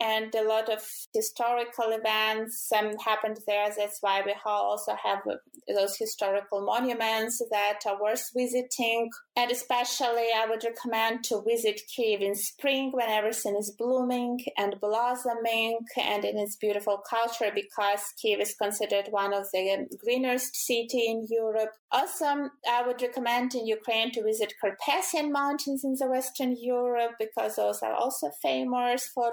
[0.00, 0.82] and a lot of
[1.14, 3.68] historical events um, happened there.
[3.76, 5.36] That's why we also have uh,
[5.74, 9.10] those historical monuments that are worth visiting.
[9.36, 14.80] And especially, I would recommend to visit Kiev in spring when everything is blooming and
[14.80, 21.06] blossoming and in its beautiful culture because Kiev is considered one of the greenest city
[21.06, 21.70] in Europe.
[21.90, 22.24] Also,
[22.68, 27.80] I would recommend in Ukraine to visit Carpathian Mountains in the Western Europe because those
[27.82, 29.32] are also famous for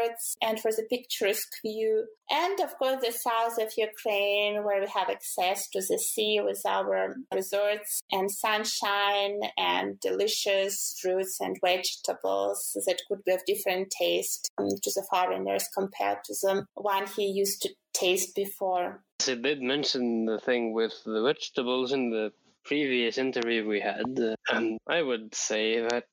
[0.00, 2.06] resorts and for the picturesque view.
[2.30, 6.60] And of course, the south of Ukraine, where we have access to the sea with
[6.66, 14.50] our resorts and sunshine and delicious fruits and vegetables that could be of different taste
[14.58, 19.02] um, to the foreigners compared to the one he used to taste before.
[19.26, 22.32] They did mention the thing with the vegetables in the
[22.64, 24.04] previous interview we had,
[24.50, 26.04] and I would say that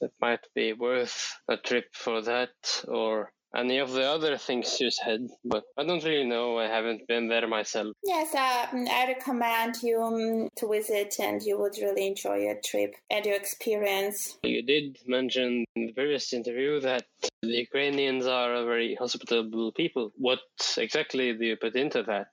[0.00, 4.90] it might be worth a trip for that or any of the other things you
[4.90, 6.58] said, but I don't really know.
[6.58, 7.94] I haven't been there myself.
[8.04, 12.94] Yes, uh, I recommend you um, to visit, and you would really enjoy your trip
[13.10, 14.38] and your experience.
[14.42, 17.04] You did mention in the previous interview that
[17.42, 20.10] the Ukrainians are a very hospitable people.
[20.16, 20.40] What
[20.76, 22.28] exactly do you put into that?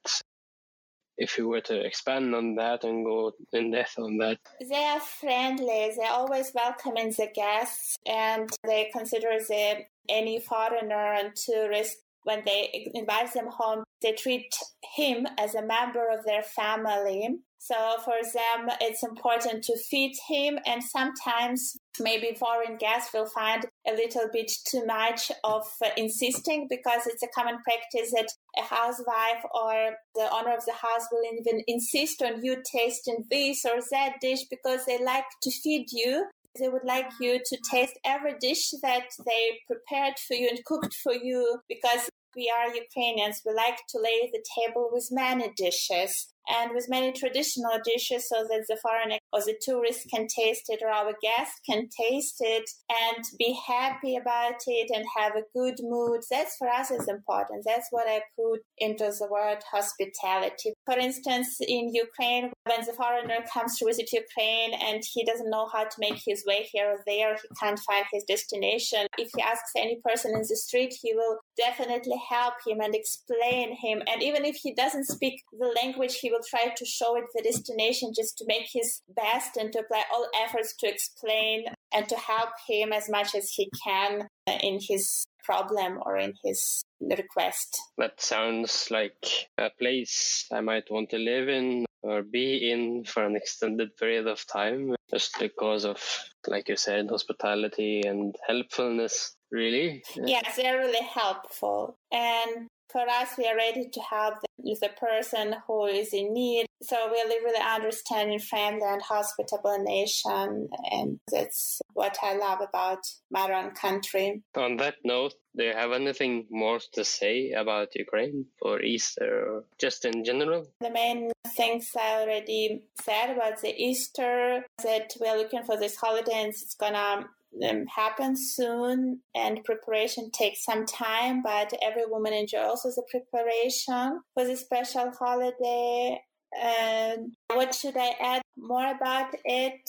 [1.22, 5.00] If you were to expand on that and go in depth on that, They are
[5.00, 5.92] friendly.
[5.96, 12.62] They're always welcoming the guests, and they consider the any foreigner and tourist when they
[12.96, 13.84] invite them home.
[14.02, 14.54] They treat
[14.96, 17.40] him as a member of their family.
[17.60, 23.66] So for them, it's important to feed him, and sometimes maybe foreign guests will find
[23.88, 28.64] a little bit too much of uh, insisting because it's a common practice that a
[28.64, 33.80] housewife or the owner of the house will even insist on you tasting this or
[33.92, 36.26] that dish because they like to feed you.
[36.60, 40.96] They would like you to taste every dish that they prepared for you and cooked
[40.96, 43.42] for you because we are Ukrainians.
[43.46, 48.44] We like to lay the table with many dishes and with many traditional dishes so
[48.50, 52.70] that the foreigner or the tourist can taste it or our guest can taste it
[52.90, 56.22] and be happy about it and have a good mood.
[56.30, 57.64] That's for us is important.
[57.66, 60.74] That's what I put into the word hospitality.
[60.86, 65.68] For instance, in Ukraine, when the foreigner comes to visit Ukraine and he doesn't know
[65.72, 69.08] how to make his way here or there, he can't find his destination.
[69.18, 73.76] If he asks any person in the street, he will definitely help him and explain
[73.76, 74.02] him.
[74.08, 77.44] And even if he doesn't speak the language, he will try to show it the
[77.44, 82.16] destination just to make his best and to apply all efforts to explain and to
[82.16, 84.28] help him as much as he can
[84.62, 87.80] in his problem or in his request.
[87.98, 93.24] that sounds like a place I might want to live in or be in for
[93.24, 96.02] an extended period of time just because of,
[96.48, 100.04] like you said, hospitality and helpfulness, really.
[100.16, 101.96] Yes, they're really helpful.
[102.12, 106.66] And for us, we are ready to help the, person who is in need.
[106.84, 110.68] So we're really understanding, friendly, and hospitable nation.
[110.92, 114.44] And that's what I love about my own country.
[114.56, 119.64] On that note, do you have anything more to say about Ukraine for Easter or
[119.80, 120.68] just in general?
[120.82, 126.34] The main things I already said about the Easter that we're looking for this holiday
[126.34, 127.28] and it's gonna
[127.68, 134.22] um, happen soon and preparation takes some time but every woman enjoys also the preparation
[134.34, 136.20] for the special holiday.
[136.62, 139.80] And what should i add more about it?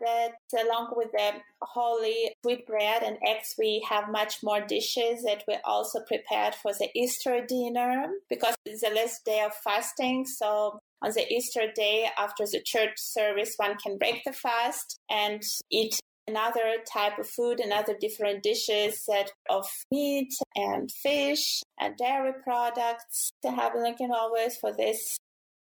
[0.00, 0.32] That
[0.66, 5.56] along with the holy sweet bread and eggs we have much more dishes that we
[5.64, 10.26] also prepared for the easter dinner because it's the last day of fasting.
[10.26, 15.42] So on the Easter day after the church service, one can break the fast and
[15.70, 15.98] eat
[16.28, 23.32] another type of food another different dishes set of meat and fish and dairy products
[23.42, 25.18] to have looking always for this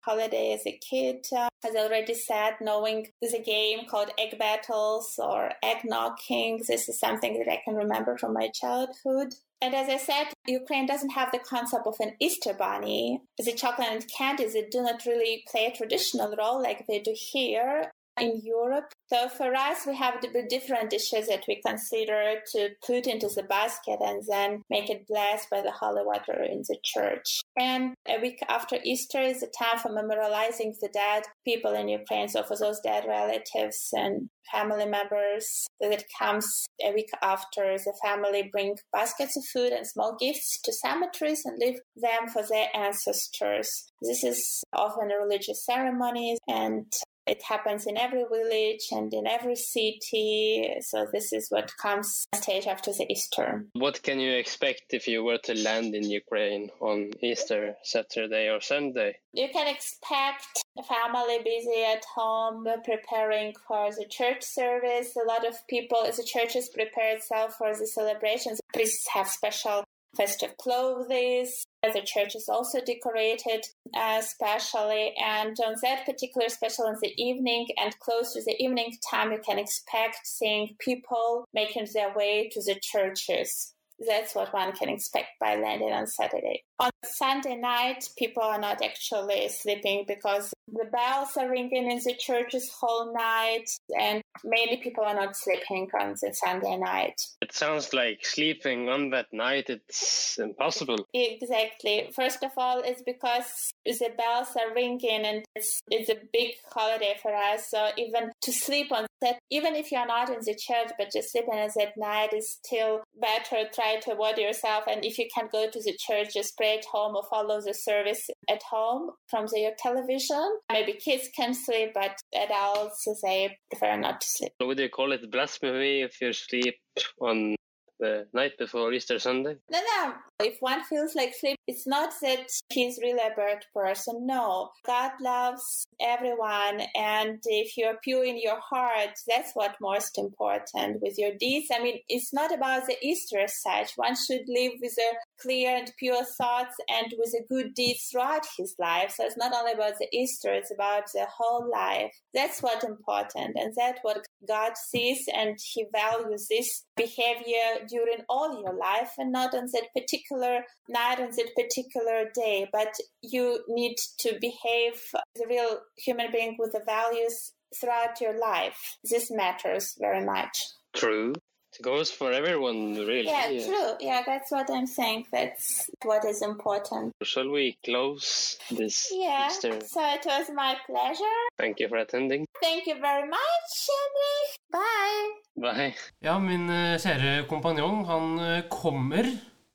[0.04, 1.24] holiday as a kid.
[1.34, 6.62] Uh, as I already said, knowing there's a game called Egg Battles or Egg Knocking.
[6.68, 9.34] This is something that I can remember from my childhood.
[9.62, 13.22] And as I said, Ukraine doesn't have the concept of an Easter bunny.
[13.38, 17.14] The chocolate and candies they do not really play a traditional role like they do
[17.16, 17.90] here
[18.20, 18.92] in Europe.
[19.12, 23.42] So for us, we have the different dishes that we consider to put into the
[23.42, 27.40] basket and then make it blessed by the holy water in the church.
[27.58, 32.28] And a week after Easter is the time for memorializing the dead people in Ukraine.
[32.28, 38.48] So for those dead relatives and family members, that comes a week after the family
[38.50, 43.68] bring baskets of food and small gifts to cemeteries and leave them for their ancestors.
[44.02, 46.86] This is often a religious ceremony and
[47.26, 50.76] it happens in every village and in every city.
[50.80, 53.66] So this is what comes stage after the Easter.
[53.72, 58.60] What can you expect if you were to land in Ukraine on Easter Saturday or
[58.60, 59.16] Sunday?
[59.32, 65.16] You can expect a family busy at home preparing for the church service.
[65.16, 69.84] A lot of people, as the churches prepare itself for the celebrations, priests have special
[70.16, 71.66] festive clothes.
[71.82, 77.66] The church is also decorated uh, specially, and on that particular special in the evening
[77.80, 82.60] and close to the evening time, you can expect seeing people making their way to
[82.62, 83.73] the churches.
[83.98, 86.64] That's what one can expect by landing on Saturday.
[86.78, 92.14] On Sunday night, people are not actually sleeping because the bells are ringing in the
[92.18, 93.66] churches whole night,
[93.98, 97.20] and many people are not sleeping on the Sunday night.
[97.40, 99.66] It sounds like sleeping on that night.
[99.68, 101.06] It's impossible.
[101.14, 102.10] Exactly.
[102.14, 107.16] First of all, it's because the bells are ringing and it's, it's a big holiday
[107.22, 107.70] for us.
[107.70, 111.32] So even to sleep on that, even if you're not in the church, but just
[111.32, 113.68] sleeping that night is still better.
[113.74, 114.84] Try to avoid yourself.
[114.86, 117.74] And if you can't go to the church, just pray at home or follow the
[117.74, 120.58] service at home from the, your television.
[120.70, 124.52] Maybe kids can sleep, but adults, they prefer not to sleep.
[124.60, 126.76] Would you call it blasphemy if you sleep
[127.20, 127.56] on
[128.00, 129.56] the night before Easter Sunday?
[129.70, 130.14] No, no.
[130.40, 134.26] If one feels like sleep, it's not that he's really a bad person.
[134.26, 134.70] No.
[134.86, 136.82] God loves everyone.
[136.94, 141.68] And if you're pure in your heart, that's what most important with your deeds.
[141.74, 143.92] I mean, it's not about the Easter as such.
[143.96, 148.46] One should live with a clear and pure thoughts and with a good deeds throughout
[148.58, 149.14] his life.
[149.16, 152.12] So it's not only about the Easter, it's about the whole life.
[152.34, 153.56] That's what's important.
[153.56, 159.32] And that's what God sees and he values this behavior during all your life and
[159.32, 162.92] not on that particular night on that particular day but
[163.22, 168.78] you need to behave as a real human being with the values throughout your life
[169.10, 170.56] this matters very much
[170.94, 171.32] True.
[171.76, 173.26] It goes for everyone, really.
[173.26, 179.10] yeah true yeah that's what i'm saying that's what is important Shall we close this
[179.12, 179.80] yeah Easter?
[179.82, 182.46] so it was my pleasure Thank you for attending.
[182.62, 185.94] thank you very much henrik bye Bye.
[186.20, 189.24] Ja, min eh, kjære kompanjong, han eh, kommer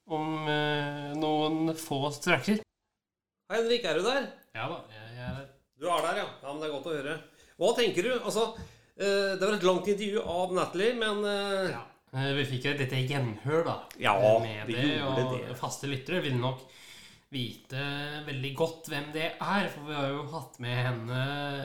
[0.10, 2.64] om eh, noen få strekker.
[3.50, 4.28] Hei, Henrik, er du der?
[4.58, 5.48] Ja da, jeg, jeg er der.
[5.80, 6.28] Du er der, ja.
[6.42, 7.16] ja men det er godt å høre.
[7.60, 8.12] Hva tenker du?
[8.18, 8.50] Altså,
[8.98, 11.86] eh, det var et langt intervju av Natalie, men eh, ja.
[12.10, 13.76] Vi fikk et lite gjenhør, da.
[14.02, 15.58] Ja, eh, med det, det, og det.
[15.60, 16.64] faste lyttere vil nok
[17.30, 17.84] vite
[18.26, 21.20] veldig godt hvem det er, for vi har jo hatt med henne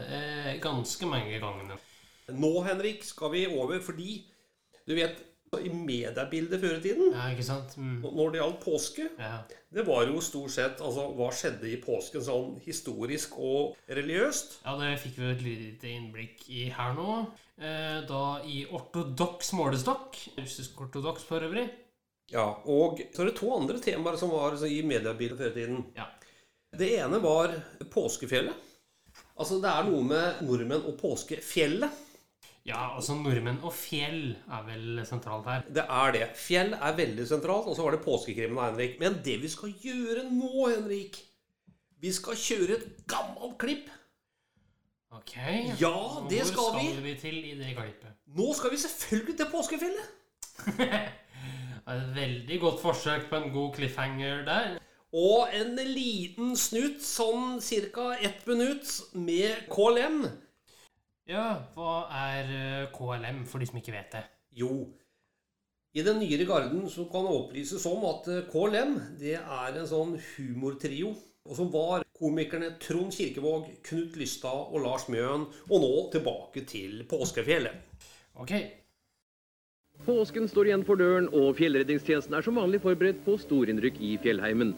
[0.05, 1.79] eh, ganske mange ganger.
[2.37, 4.25] nå, Henrik, skal vi over fordi
[4.85, 5.17] Du vet,
[5.63, 7.77] i mediebildet før i tiden, Ja, ikke sant?
[7.77, 8.01] Mm.
[8.03, 9.37] når det gjaldt påske Ja.
[9.75, 14.61] Det var jo stort sett altså, hva skjedde i påsken sånn historisk og religiøst.
[14.65, 17.27] Ja, det fikk vi et lite innblikk i her nå.
[17.59, 20.15] Eh, da i ortodoks målestokk.
[20.39, 21.69] Russisk-ortodoks for øvrig.
[22.33, 25.59] Ja, Og så er det to andre temaer som var altså, i mediebildet før i
[25.59, 25.85] tiden.
[25.97, 26.07] Ja.
[26.75, 27.53] Det ene var
[27.91, 28.55] påskefjellet.
[29.39, 31.91] Altså, det er noe med nordmenn og påskefjellet.
[32.65, 35.67] Ja, altså nordmenn og fjell er vel sentralt her.
[35.69, 36.29] Det er det.
[36.41, 38.95] Fjell er veldig sentralt, og så var det påskekrimmen av Henrik.
[39.03, 41.19] Men det vi skal gjøre nå, Henrik
[42.01, 43.91] Vi skal kjøre et gammelt klipp.
[45.15, 45.37] Ok.
[45.81, 46.87] Ja, det Hvor skal vi.
[46.89, 48.17] skal vi til i det klippet?
[48.37, 50.09] Nå skal vi selvfølgelig til påskefjellet.
[51.93, 54.79] Et veldig godt forsøk på en god cliffhanger der.
[55.13, 58.07] Og en liten snutt, sånn ca.
[58.19, 60.25] ett minutt, med KLM.
[61.31, 64.25] Ja, hva er eh, KLM, for de som ikke vet det?
[64.55, 64.85] Jo,
[65.95, 69.87] i den nyere garden så kan det opplyses om at eh, KLM det er en
[69.87, 71.13] sånn humortrio.
[71.45, 75.45] Og som var komikerne Trond Kirkevåg, Knut Lystad og Lars Mjøen.
[75.69, 78.03] Og nå tilbake til påskefjellet.
[78.41, 78.57] Ok.
[80.09, 84.75] Påsken står igjen for døren, og fjellredningstjenesten er som vanlig forberedt på storinnrykk i fjellheimen.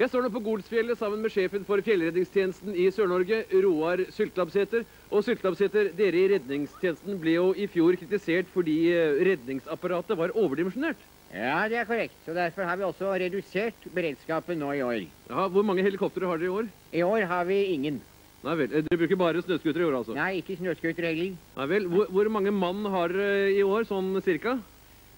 [0.00, 4.86] Jeg står nå på Golsfjellet sammen med sjefen for fjellredningstjenesten i Sør-Norge, Roar Syltlabsæter.
[5.12, 11.02] Og Syltlabsæter, dere i redningstjenesten ble jo i fjor kritisert fordi eh, redningsapparatet var overdimensjonert.
[11.32, 12.16] Ja, det er korrekt.
[12.24, 15.02] Så derfor har vi også redusert beredskapen nå i år.
[15.28, 16.70] Ja, Hvor mange helikoptre har dere i år?
[16.96, 17.98] I år har vi ingen.
[18.42, 20.16] Nei vel, eh, Dere bruker bare snøskutere i år, altså?
[20.16, 21.36] Nei, ikke snøskutere heller.
[21.58, 24.56] Nei vel, hvor, hvor mange mann har dere i år, sånn cirka?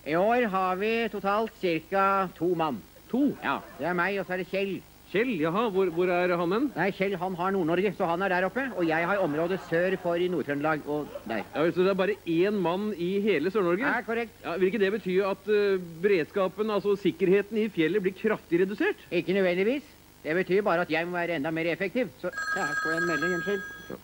[0.05, 2.09] I år har vi totalt ca.
[2.35, 2.83] to mann.
[3.15, 3.23] To?
[3.45, 4.75] Ja, Det er meg, og så er det Kjell.
[5.15, 6.65] Kjell, jaha, hvor, hvor er han hen?
[6.75, 8.65] Nei, Kjell han har Nord-Norge, så han er der oppe.
[8.75, 11.45] Og jeg har området sør for i Nord-Trøndelag og der.
[11.55, 13.85] Ja, Så det er bare én mann i hele Sør-Norge?
[13.87, 14.33] Ja, korrekt.
[14.43, 19.07] Ja, vil ikke det bety at uh, beredskapen, altså sikkerheten i fjellet, blir kraftig redusert?
[19.15, 19.87] Ikke nødvendigvis.
[20.25, 22.11] Det betyr bare at jeg må være enda mer effektiv.
[22.19, 24.01] Så ja, her får jeg en melding, unnskyld.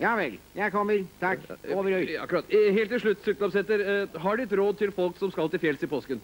[0.00, 0.38] Ja vel.
[0.56, 1.02] Jeg kommer.
[1.20, 1.42] Takk.
[1.74, 2.12] Over og ut.
[2.22, 2.44] Akkurat.
[2.54, 3.82] Eh, Helt til slutt, Sykkelapsæter.
[3.84, 6.20] eh, Har ditt råd til folk som skal til fjells i påsken?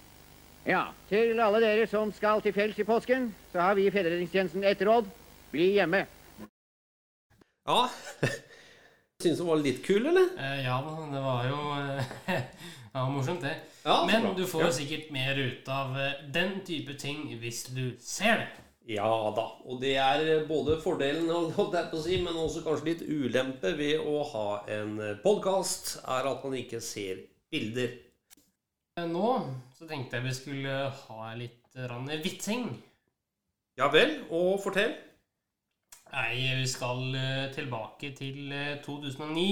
[0.66, 4.64] Ja, til alle dere som skal til fjells i påsken, så har vi i Fjellredningstjenesten
[4.66, 5.06] et råd.
[5.52, 6.02] Bli hjemme.
[7.66, 7.84] Ja
[9.22, 10.26] Syns du var litt kul, eller?
[10.38, 12.42] Eh, ja da, det var jo eh,
[12.96, 13.54] ja, morsomt, det.
[13.86, 14.74] Ja, Men du får jo Ja.
[14.76, 18.48] sikkert mer ut av eh, den type ting hvis du ser det.
[18.98, 19.46] Ja da.
[19.66, 23.72] Og det er både fordelen holdt jeg på å si, men også kanskje litt ulempe
[23.78, 24.46] ved å ha
[24.76, 27.22] en podkast, er at man ikke ser
[27.54, 27.96] bilder.
[29.06, 29.30] Nå
[29.86, 32.70] så tenkte jeg vi skulle ha litt rann vitsing.
[33.78, 34.96] Ja vel, og fortell.
[36.10, 39.44] Nei, vi skal eh, tilbake til eh, 2009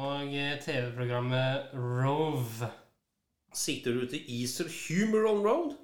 [0.00, 2.70] og eh, TV-programmet Rove.
[3.52, 5.76] Sikter du til Easter Humor on Road?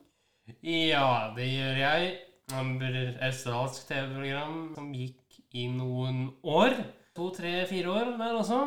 [0.62, 2.16] Ja, det gjør jeg.
[2.46, 6.78] Et australsk TV-program som gikk i noen år.
[7.18, 8.62] To, tre, fire år der også.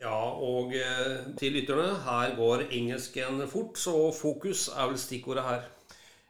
[0.00, 5.62] Ja, og eh, til lytterne, her går engelsken fort, så fokus er vel stikkordet her.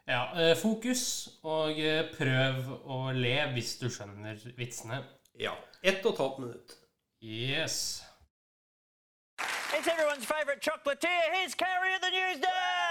[0.07, 5.03] Ja, eh, fokus, og eh, prøv å le hvis du skjønner vitsene.
[5.41, 5.57] Ja.
[5.83, 6.77] Ett og et halvt minutt.
[7.23, 8.03] Yes.
[9.75, 11.27] It's everyone's favorite chocolatier.
[11.35, 12.86] Here's Carrie at the news desk.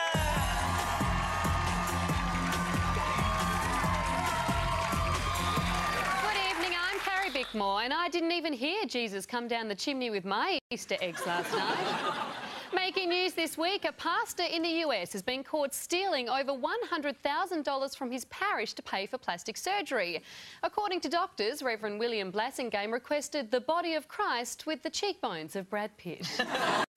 [7.56, 11.26] Bickmore, and I didn't even hear Jesus come down the chimney with my Easter eggs
[11.26, 12.26] last night.
[12.76, 17.98] Making news this week, a pastor in the US has been caught stealing over $100,000
[17.98, 20.22] from his parish to pay for plastic surgery.
[20.64, 25.70] According to doctors, Reverend William Blassingame requested the body of Christ with the cheekbones of
[25.70, 26.28] Brad Pitt.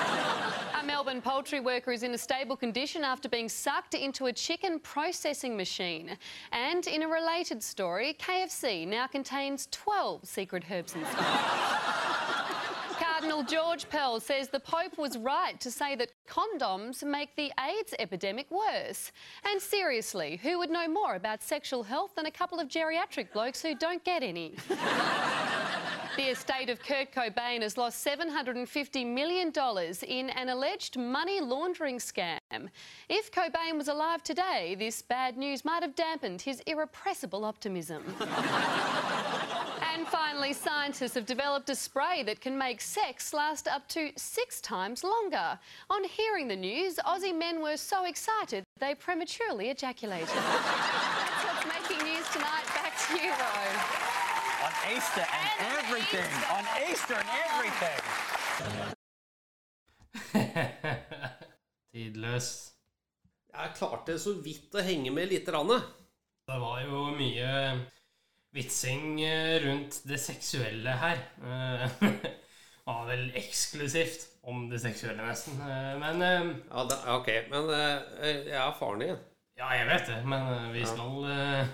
[0.98, 5.56] Melbourne poultry worker is in a stable condition after being sucked into a chicken processing
[5.56, 6.18] machine.
[6.50, 11.30] And in a related story, KFC now contains 12 secret herbs and spices.
[12.98, 17.94] Cardinal George Pell says the Pope was right to say that condoms make the AIDS
[18.00, 19.12] epidemic worse.
[19.44, 23.62] And seriously, who would know more about sexual health than a couple of geriatric blokes
[23.62, 24.56] who don't get any?
[26.18, 29.52] The estate of Kurt Cobain has lost $750 million
[30.08, 32.40] in an alleged money laundering scam.
[33.08, 38.02] If Cobain was alive today, this bad news might have dampened his irrepressible optimism.
[39.94, 44.60] and finally, scientists have developed a spray that can make sex last up to six
[44.60, 45.56] times longer.
[45.88, 50.26] On hearing the news, Aussie men were so excited they prematurely ejaculated.
[50.34, 52.64] That's what's making news tonight.
[52.74, 53.67] Back to you, Rove.
[54.88, 56.30] Easter and, everything.
[56.56, 58.00] On Easter and everything.
[61.92, 62.48] Tidløs.
[63.52, 65.72] Jeg klarte så vidt å henge med lite grann.
[66.48, 67.50] Det var jo mye
[68.56, 71.18] vitsing eh, rundt det seksuelle her.
[71.42, 75.58] Eh, Det var vel eksklusivt om det seksuelle, nesten.
[75.60, 77.28] Eh, Men eh, Ja, da, ok.
[77.52, 77.98] Men eh,
[78.48, 79.18] jeg er faren din.
[79.58, 81.66] Ja, jeg vet det, men eh, vi skal, eh,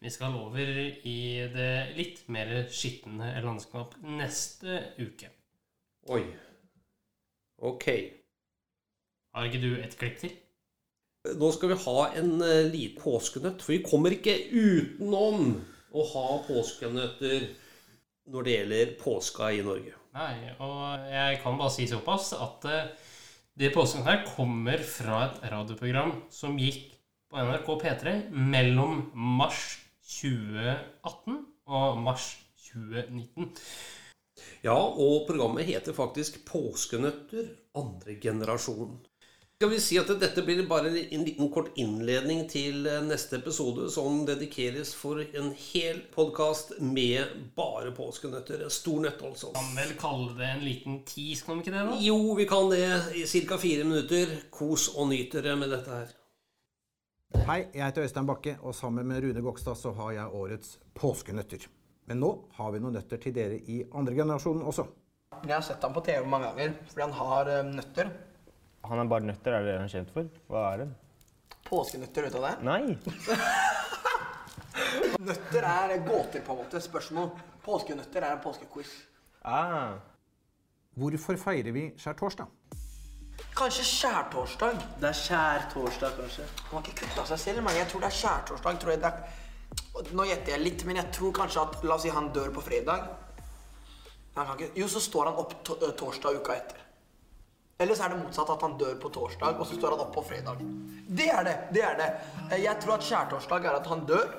[0.00, 0.70] vi skal over
[1.04, 1.18] i
[1.52, 5.28] det litt mer skitne landskap neste uke.
[6.08, 6.22] Oi.
[7.60, 7.86] Ok.
[9.36, 10.32] Har ikke du et klipp til?
[11.36, 15.52] Nå skal vi ha en uh, liten påskenøtt, for vi kommer ikke utenom
[15.92, 17.44] å ha påskenøtter
[18.32, 19.92] når det gjelder påska i Norge.
[20.16, 23.12] Nei, og jeg kan bare si såpass at uh,
[23.60, 26.88] det påsken her kommer fra et radioprogram som gikk
[27.28, 29.76] på NRK P3 mellom mars
[30.10, 31.38] 2018
[31.70, 32.32] og mars
[32.72, 33.52] 2019.
[34.64, 38.98] Ja, og programmet heter faktisk Påskenøtter andre generasjon.
[39.60, 44.22] Skal vi si at dette blir bare en liten kort innledning til neste episode, som
[44.24, 48.64] dedikeres for en hel podkast med bare påskenøtter.
[48.64, 49.52] En stor nøtt, altså.
[49.58, 51.84] Kan vel kalle det en liten tease, kan vi ikke det?
[51.90, 51.98] da?
[52.06, 52.86] Jo, vi kan det.
[53.20, 53.60] I ca.
[53.60, 54.32] fire minutter.
[54.48, 56.16] Kos og nyt dere med dette her.
[57.30, 61.62] Hei, jeg heter Øystein Bakke, og sammen med Rune Gokstad så har jeg årets påskenøtter.
[62.10, 64.84] Men nå har vi noen nøtter til dere i andre generasjonen også.
[65.44, 68.10] Jeg har sett ham på TV mange ganger, fordi han har eh, nøtter.
[68.90, 70.26] Han er bare nøtter, er det det han er kjent for?
[70.50, 70.88] Hva er det?
[71.70, 72.54] Påskenøtter, vet du det?
[72.66, 72.82] Nei!
[75.30, 76.82] Nøtter er gåter, på en måte.
[76.82, 77.30] Spørsmål.
[77.62, 78.96] Påskenøtter er en påskequiz.
[79.46, 80.00] Ah.
[80.98, 82.50] Hvorfor feirer vi skjærtorsdag?
[83.56, 84.78] Kanskje skjærtorsdag?
[85.00, 86.46] Det er skjærtorsdag, kanskje.
[86.70, 88.78] Han har ikke kutta seg selv, men jeg tror det er skjærtorsdag.
[88.82, 90.12] Tror jeg det er...
[90.16, 92.64] Nå gjetter jeg litt, men jeg tror kanskje at La oss si han dør på
[92.64, 93.08] fredag.
[94.36, 94.72] Han kan ikke...
[94.80, 96.86] Jo, så står han opp to torsdag uka etter.
[97.80, 100.12] Eller så er det motsatt, at han dør på torsdag, og så står han opp
[100.14, 100.60] på fredag.
[101.08, 101.56] Det er det!
[101.74, 102.10] det er det.
[102.50, 104.34] Eh, Jeg tror at skjærtorsdag er at han dør.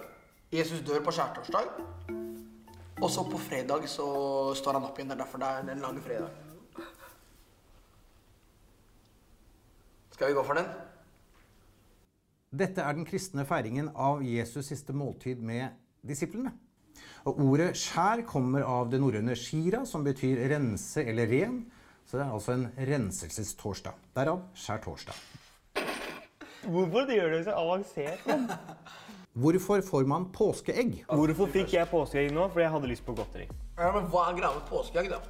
[0.53, 1.71] Jesus dør på skjærtorsdag.
[3.01, 4.05] Og så på fredag så
[4.55, 5.09] står han opp igjen.
[5.09, 6.50] Det er derfor det er den lange fredag.
[10.12, 10.68] Skal vi gå for den?
[12.51, 15.72] Dette er den kristne feiringen av Jesus siste måltid med
[16.03, 16.51] disiplene.
[17.30, 21.62] Og ordet skjær kommer av det norrøne shira, som betyr rense eller ren.
[22.05, 23.95] Så det er altså en renselsestorsdag.
[24.18, 25.22] Derav skjærtorsdag.
[26.66, 28.28] Hvorfor gjør det så avansert?
[29.41, 31.05] Hvorfor får man påskeegg?
[31.07, 32.49] Hvorfor fikk jeg påskeegg nå?
[32.51, 33.47] Fordi jeg hadde lyst på godteri.
[33.78, 35.22] Ja, men Hva er greia med påskeegg, da?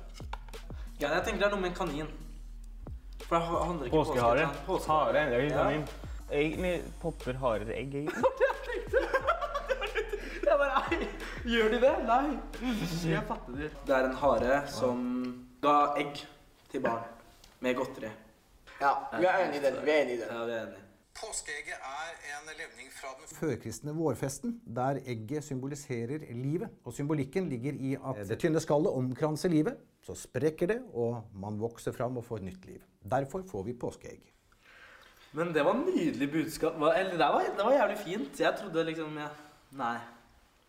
[0.98, 2.10] Ja, jeg tenker det er noe med en kanin.
[3.32, 4.48] For det handler ikke Påskehare.
[4.66, 5.20] Påskehare.
[5.20, 5.30] Hare.
[5.30, 5.68] Det er litt Ja.
[6.32, 7.94] Egentlig popper harer egg.
[10.52, 11.08] Jeg bare, nei,
[11.48, 11.94] Gjør de det?
[12.10, 12.28] Nei.
[13.08, 13.70] Jeg fatter det.
[13.88, 15.00] Det er en hare som
[15.64, 16.20] ga egg
[16.74, 17.08] til barn
[17.64, 18.12] med godteri.
[18.82, 19.74] Ja, vi er enige i det.
[19.80, 20.28] Vi er enige i den.
[20.36, 20.84] Ja, vi er enige.
[21.22, 26.70] Påskeegget er en levning fra den førkristne vårfesten, der egget symboliserer livet.
[26.84, 31.60] Og symbolikken ligger i at det tynne skallet omkranser livet, så sprekker det, og man
[31.62, 32.82] vokser fram og får nytt liv.
[33.02, 34.22] Derfor får vi påskeegg.
[35.32, 36.76] Men det var nydelig budskap.
[36.76, 38.40] Eller, det, var, det var jævlig fint.
[38.40, 39.30] Jeg trodde liksom ja.
[39.80, 39.98] Nei.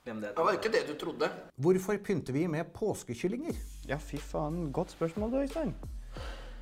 [0.04, 0.32] Hvem det.
[0.36, 1.28] Det var ikke det du trodde.
[1.62, 3.58] Hvorfor pynter vi med påskekyllinger?
[3.88, 4.72] Ja, fy faen.
[4.72, 5.74] Godt spørsmål, du, Øystein.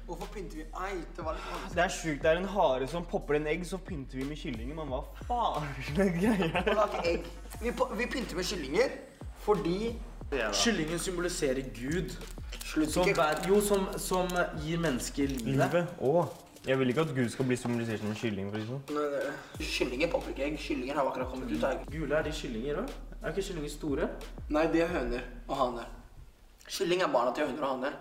[0.06, 1.76] Hvorfor pynter vi Ei, det var litt vanskelig.
[1.76, 2.22] Det er sjukt.
[2.22, 4.74] Det er en hare som popper en egg, så pynter vi med kyllinger.
[4.76, 7.14] Men hva faen er det.
[7.62, 8.96] Vi, vi pynter med kyllinger
[9.40, 9.94] fordi
[10.30, 12.14] Kyllingen symboliserer Gud.
[12.64, 13.24] Slutt Som, ikke.
[13.48, 14.28] jo, som, som
[14.62, 15.56] gir mennesker livet.
[15.58, 15.86] Livet.
[16.00, 16.24] Å.
[16.66, 18.50] Jeg vil ikke at Gud skal bli symbolisert som en kylling.
[18.52, 18.96] for eksempel.
[18.96, 19.68] Nei, nei.
[19.72, 20.58] Kyllinger popper ikke egg.
[20.60, 21.86] Kyllinger har akkurat kommet ut egg.
[21.90, 22.92] Gule er de kyllinger òg?
[23.22, 24.08] Er ikke kyllinger store?
[24.52, 25.88] Nei, de er høner og haner.
[26.68, 27.96] Kylling er barna til høner og haner.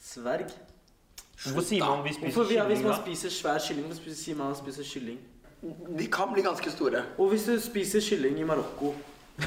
[0.00, 0.52] Sverg?
[1.38, 4.36] Hvorfor sier man vi spiser Hvorfor, ja, Hvis kylling, man spiser svær kylling, hvorfor sier
[4.36, 5.18] man man spiser kylling?
[5.98, 7.02] De kan bli ganske store.
[7.18, 8.92] Og hvis du spiser kylling i Marokko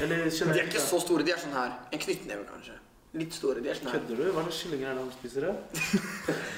[0.00, 1.26] eller De er ikke så store.
[1.26, 1.74] De er sånn her.
[1.92, 2.78] En knyttneve, kanskje.
[3.20, 3.60] Litt store.
[3.60, 3.98] De er sånn her.
[4.00, 4.30] Kødder du?
[4.32, 5.40] Hva slags kyllinger er det han spiser?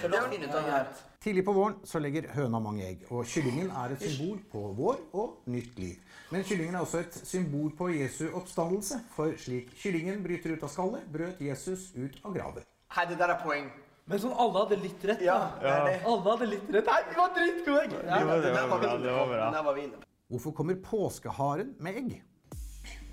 [0.05, 0.93] Det er.
[1.25, 4.99] Tidlig på våren så legger høna mange egg, og kyllingen er et symbol på vår
[5.17, 6.19] og nytt liv.
[6.31, 10.73] Men kyllingen er også et symbol på Jesu oppstandelse, for slik kyllingen bryter ut av
[10.75, 12.69] skallet, brøt Jesus ut av graven.
[12.93, 13.73] Hei, det der er poeng.
[14.05, 15.25] Men sånn alle hadde litt rett.
[15.25, 15.49] Ja, da.
[15.63, 15.97] det er det.
[16.13, 16.93] Alle hadde litt rett.
[16.93, 18.03] Nei, vi var dritgode!
[18.05, 19.33] Ja, det var bra, det var
[19.81, 20.05] bra.
[20.35, 22.13] Hvorfor kommer påskeharen med egg?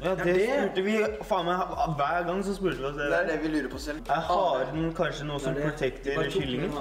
[0.02, 0.96] Ja, det spurte vi
[1.30, 3.08] faen meg hver gang så spurte vi oss det.
[3.12, 4.02] Det er det vi lurer på selv.
[4.10, 6.72] Er haren kanskje noe som Det er protecter med kyllingen?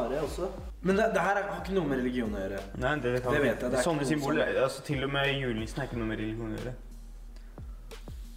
[0.80, 2.60] Men det, det her er- har ikke noe med religion å gjøre.
[2.80, 5.82] Nei, det, kan Det vet jeg, det er Sånne symboler altså Til og med julenissen
[5.82, 6.74] er ikke noe med religion å gjøre.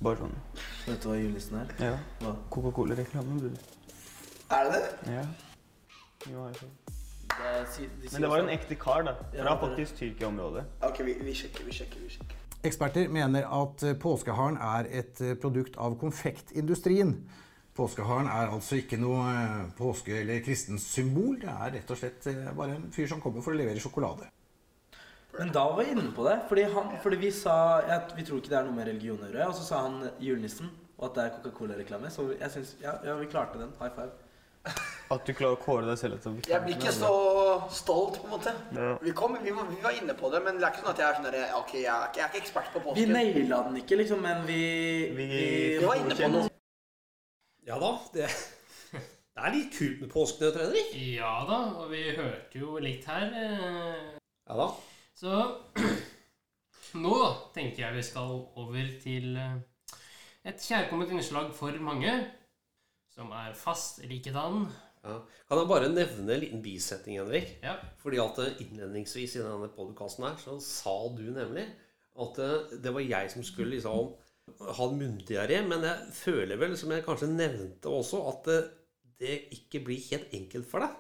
[0.04, 0.36] Bare sånn.
[0.90, 1.74] Vet du hva julenissen er?
[1.80, 1.96] Ja.
[2.20, 2.36] Hva?
[2.52, 3.56] Coca-Cola-reklame, bror.
[4.52, 5.14] Er det det?
[5.16, 5.24] Ja.
[6.28, 6.70] Jo, jeg tror.
[7.34, 9.14] Det de Men det var en ekte kar, da.
[9.32, 9.60] Fra ja, det.
[9.64, 10.66] faktisk Tyrkia-området.
[10.84, 12.43] Ok, vi, vi sjekker, vi sjekker, vi sjekker.
[12.64, 17.18] Eksperter mener at eh, påskeharen er et eh, produkt av konfektindustrien.
[17.76, 21.36] Påskeharen er altså ikke noe eh, påske- eller kristens symbol.
[21.42, 24.30] Det er rett og slett bare en fyr som kommer for å levere sjokolade.
[25.36, 26.38] Men da var jeg inne på det.
[26.48, 27.58] Fordi, han, fordi vi sa
[27.98, 29.50] at vi tror ikke det er noe med religion å gjøre.
[29.50, 32.14] Og så sa han julenissen, og at det er Coca-Cola-reklame.
[32.16, 33.76] Så jeg syns ja, ja, vi klarte den.
[33.82, 34.16] High five.
[35.14, 37.10] At du klarer å kåre deg selv etter Jeg blir ikke så
[37.74, 38.54] stolt, på en måte.
[38.74, 38.94] Ja.
[39.04, 41.02] Vi, kom, vi, var, vi var inne på det, men det er ikke sånn at
[41.04, 43.02] jeg er sånn der, Ok, jeg er, ikke, jeg er ikke ekspert på påsken.
[43.02, 44.60] Vi naila den ikke, liksom, men vi
[45.20, 45.28] Vi,
[45.80, 46.50] Vi var inne på noe.
[47.68, 48.28] Ja da, det,
[48.94, 50.96] det er litt kult med påskenøtt, Fredrik.
[51.16, 53.30] Ja da, og vi hørte jo litt her.
[53.32, 54.18] eh,
[54.50, 54.68] Ja da.
[55.16, 55.38] Så
[57.06, 57.16] nå
[57.56, 59.54] tenker jeg vi skal over til eh,
[60.52, 62.12] et kjærkomment innslag for mange,
[63.14, 64.66] som er fast likedan.
[65.04, 65.18] Ja.
[65.50, 67.58] Kan jeg bare nevne en liten bisetning, Henrik?
[67.64, 67.76] Ja.
[68.00, 71.66] Fordi at eh, innledningsvis i denne podkasten her, så sa du nemlig
[72.24, 74.14] at eh, det var jeg som skulle liksom
[74.78, 75.60] ha munndiaré.
[75.68, 78.72] Men jeg føler vel, som jeg kanskje nevnte også, at eh,
[79.20, 80.96] det ikke blir helt enkelt for deg.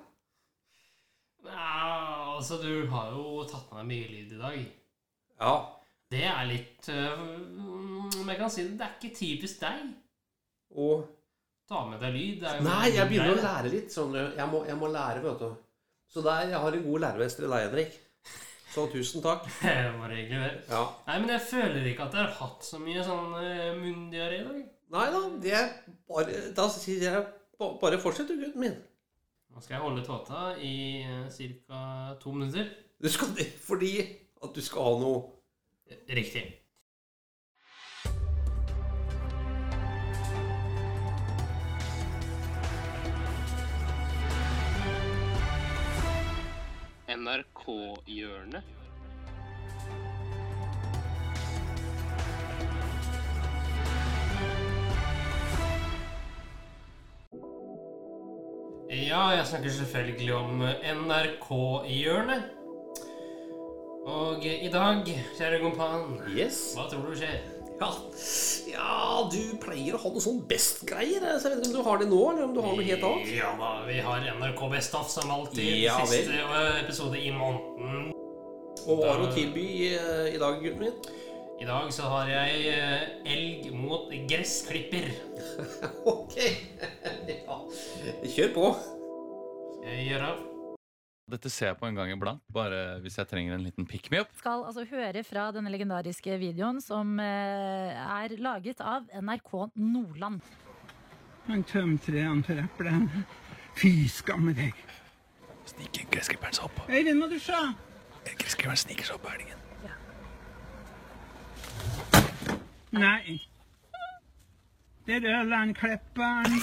[1.47, 4.59] Ja, altså, du har jo tatt med deg mye lyd i dag.
[5.39, 5.55] Ja.
[6.13, 7.21] Det er litt øh,
[8.21, 9.87] Om jeg kan si det, det er ikke typisk deg.
[10.77, 11.07] Og
[11.69, 12.39] Ta med deg lyd.
[12.43, 13.93] det jo Nei, jeg begynner å lære litt.
[13.93, 14.15] Sånn.
[14.19, 15.51] Jeg må, jeg må lære, vet du.
[16.13, 17.99] Så der, jeg har en god læremester i deg, Henrik.
[18.73, 19.45] Så tusen takk.
[20.01, 20.61] Bare hyggelig å høre.
[20.69, 20.83] Ja.
[21.07, 24.47] Nei, men jeg føler ikke at jeg har hatt så mye sånn øh, munndiaré i
[24.47, 24.63] dag.
[24.93, 25.69] Nei da, det er
[26.09, 27.21] bare Da sier jeg
[27.57, 28.75] bare fortsett, du, gutten min.
[29.53, 30.73] Nå skal jeg holde tåta i
[31.65, 31.79] ca.
[32.21, 32.69] to minutter.
[33.01, 33.93] Du skal det fordi
[34.43, 35.23] at du skal ha noe
[36.09, 36.41] Riktig.
[47.23, 48.63] NRK-hjørnet.
[58.91, 60.61] Ja, jeg snakker selvfølgelig om
[60.99, 62.43] NRK-hjørnet.
[64.05, 65.05] Og i dag,
[65.37, 66.73] kjære kompan, Yes.
[66.75, 67.39] hva tror du skjer?
[67.83, 67.89] Ja,
[68.71, 71.25] ja du pleier å ha noe sånn best-greier.
[71.37, 73.07] Så jeg vet ikke om du har det nå, eller om du har noe helt
[73.09, 73.33] annet.
[73.35, 75.67] Ja da, vi har NRK Best of som alltid.
[75.83, 75.97] Ja.
[76.07, 78.13] Siste øh, episode i måneden.
[78.83, 80.95] Og hva har du å tilby eh, i dag, gutten min?
[81.63, 83.03] I dag så har jeg øh,
[83.35, 85.11] elg mot gressklipper.
[86.13, 86.39] Ok.
[87.29, 87.59] ja.
[88.23, 88.73] Kjør på.
[89.77, 90.33] Skal jeg gjøre
[91.31, 94.19] Dette ser jeg på en gang iblant, bare hvis jeg trenger en liten pick me
[94.19, 94.31] up.
[94.35, 100.41] Skal altså høre fra denne legendariske videoen som eh, er laget av NRK Nordland.
[101.47, 103.23] Han tømte trærne for eplene.
[103.79, 104.75] Fy skamme deg.
[105.71, 106.83] Sniker gressklipperen seg opp.
[106.89, 107.61] Øyvind, må du se.
[108.27, 109.31] Gressklipperen sniker seg opp på
[109.87, 109.95] Ja.
[112.99, 113.39] Nei.
[115.07, 116.59] Det er Ørlandklipperen.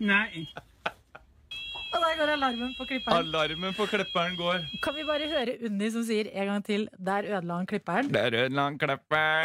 [0.00, 0.46] Nei.
[1.90, 3.26] Og der går alarmen på klipperen.
[3.26, 4.62] Alarmen på klipperen går.
[4.82, 8.08] Kan vi bare høre Unni som sier en gang til 'der ødela han klipperen'?
[8.08, 8.30] Det er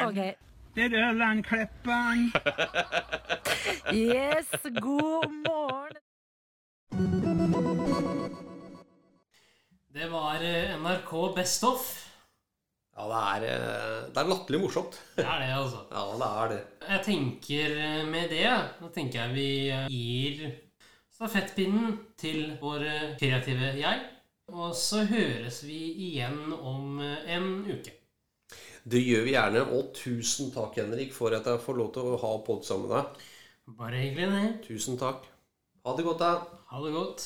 [0.08, 0.34] Okay.
[0.76, 2.32] Der Det er klipperen.
[3.94, 4.50] Yes,
[4.82, 5.96] god morgen.
[9.94, 12.05] Det var eh, NRK Best Of.
[12.96, 14.96] Ja, det er, eh, det er latterlig morsomt.
[15.18, 15.82] Det er det, altså.
[15.92, 16.60] Ja, det er det.
[16.90, 20.46] Jeg tenker eh, med det Da tenker jeg vi eh, gir
[21.16, 22.88] stafettpinnen til vår
[23.20, 24.02] kreative jeg.
[24.48, 27.96] Og så høres vi igjen om en uke.
[28.86, 32.20] Det gjør vi gjerne, og tusen takk, Henrik, for at jeg får lov til å
[32.22, 33.26] ha podd sammen med deg.
[33.80, 34.54] Bare hyggelig, det.
[34.68, 35.26] Tusen takk.
[35.88, 36.62] Ha det godt, da.
[36.70, 37.26] Ha det godt.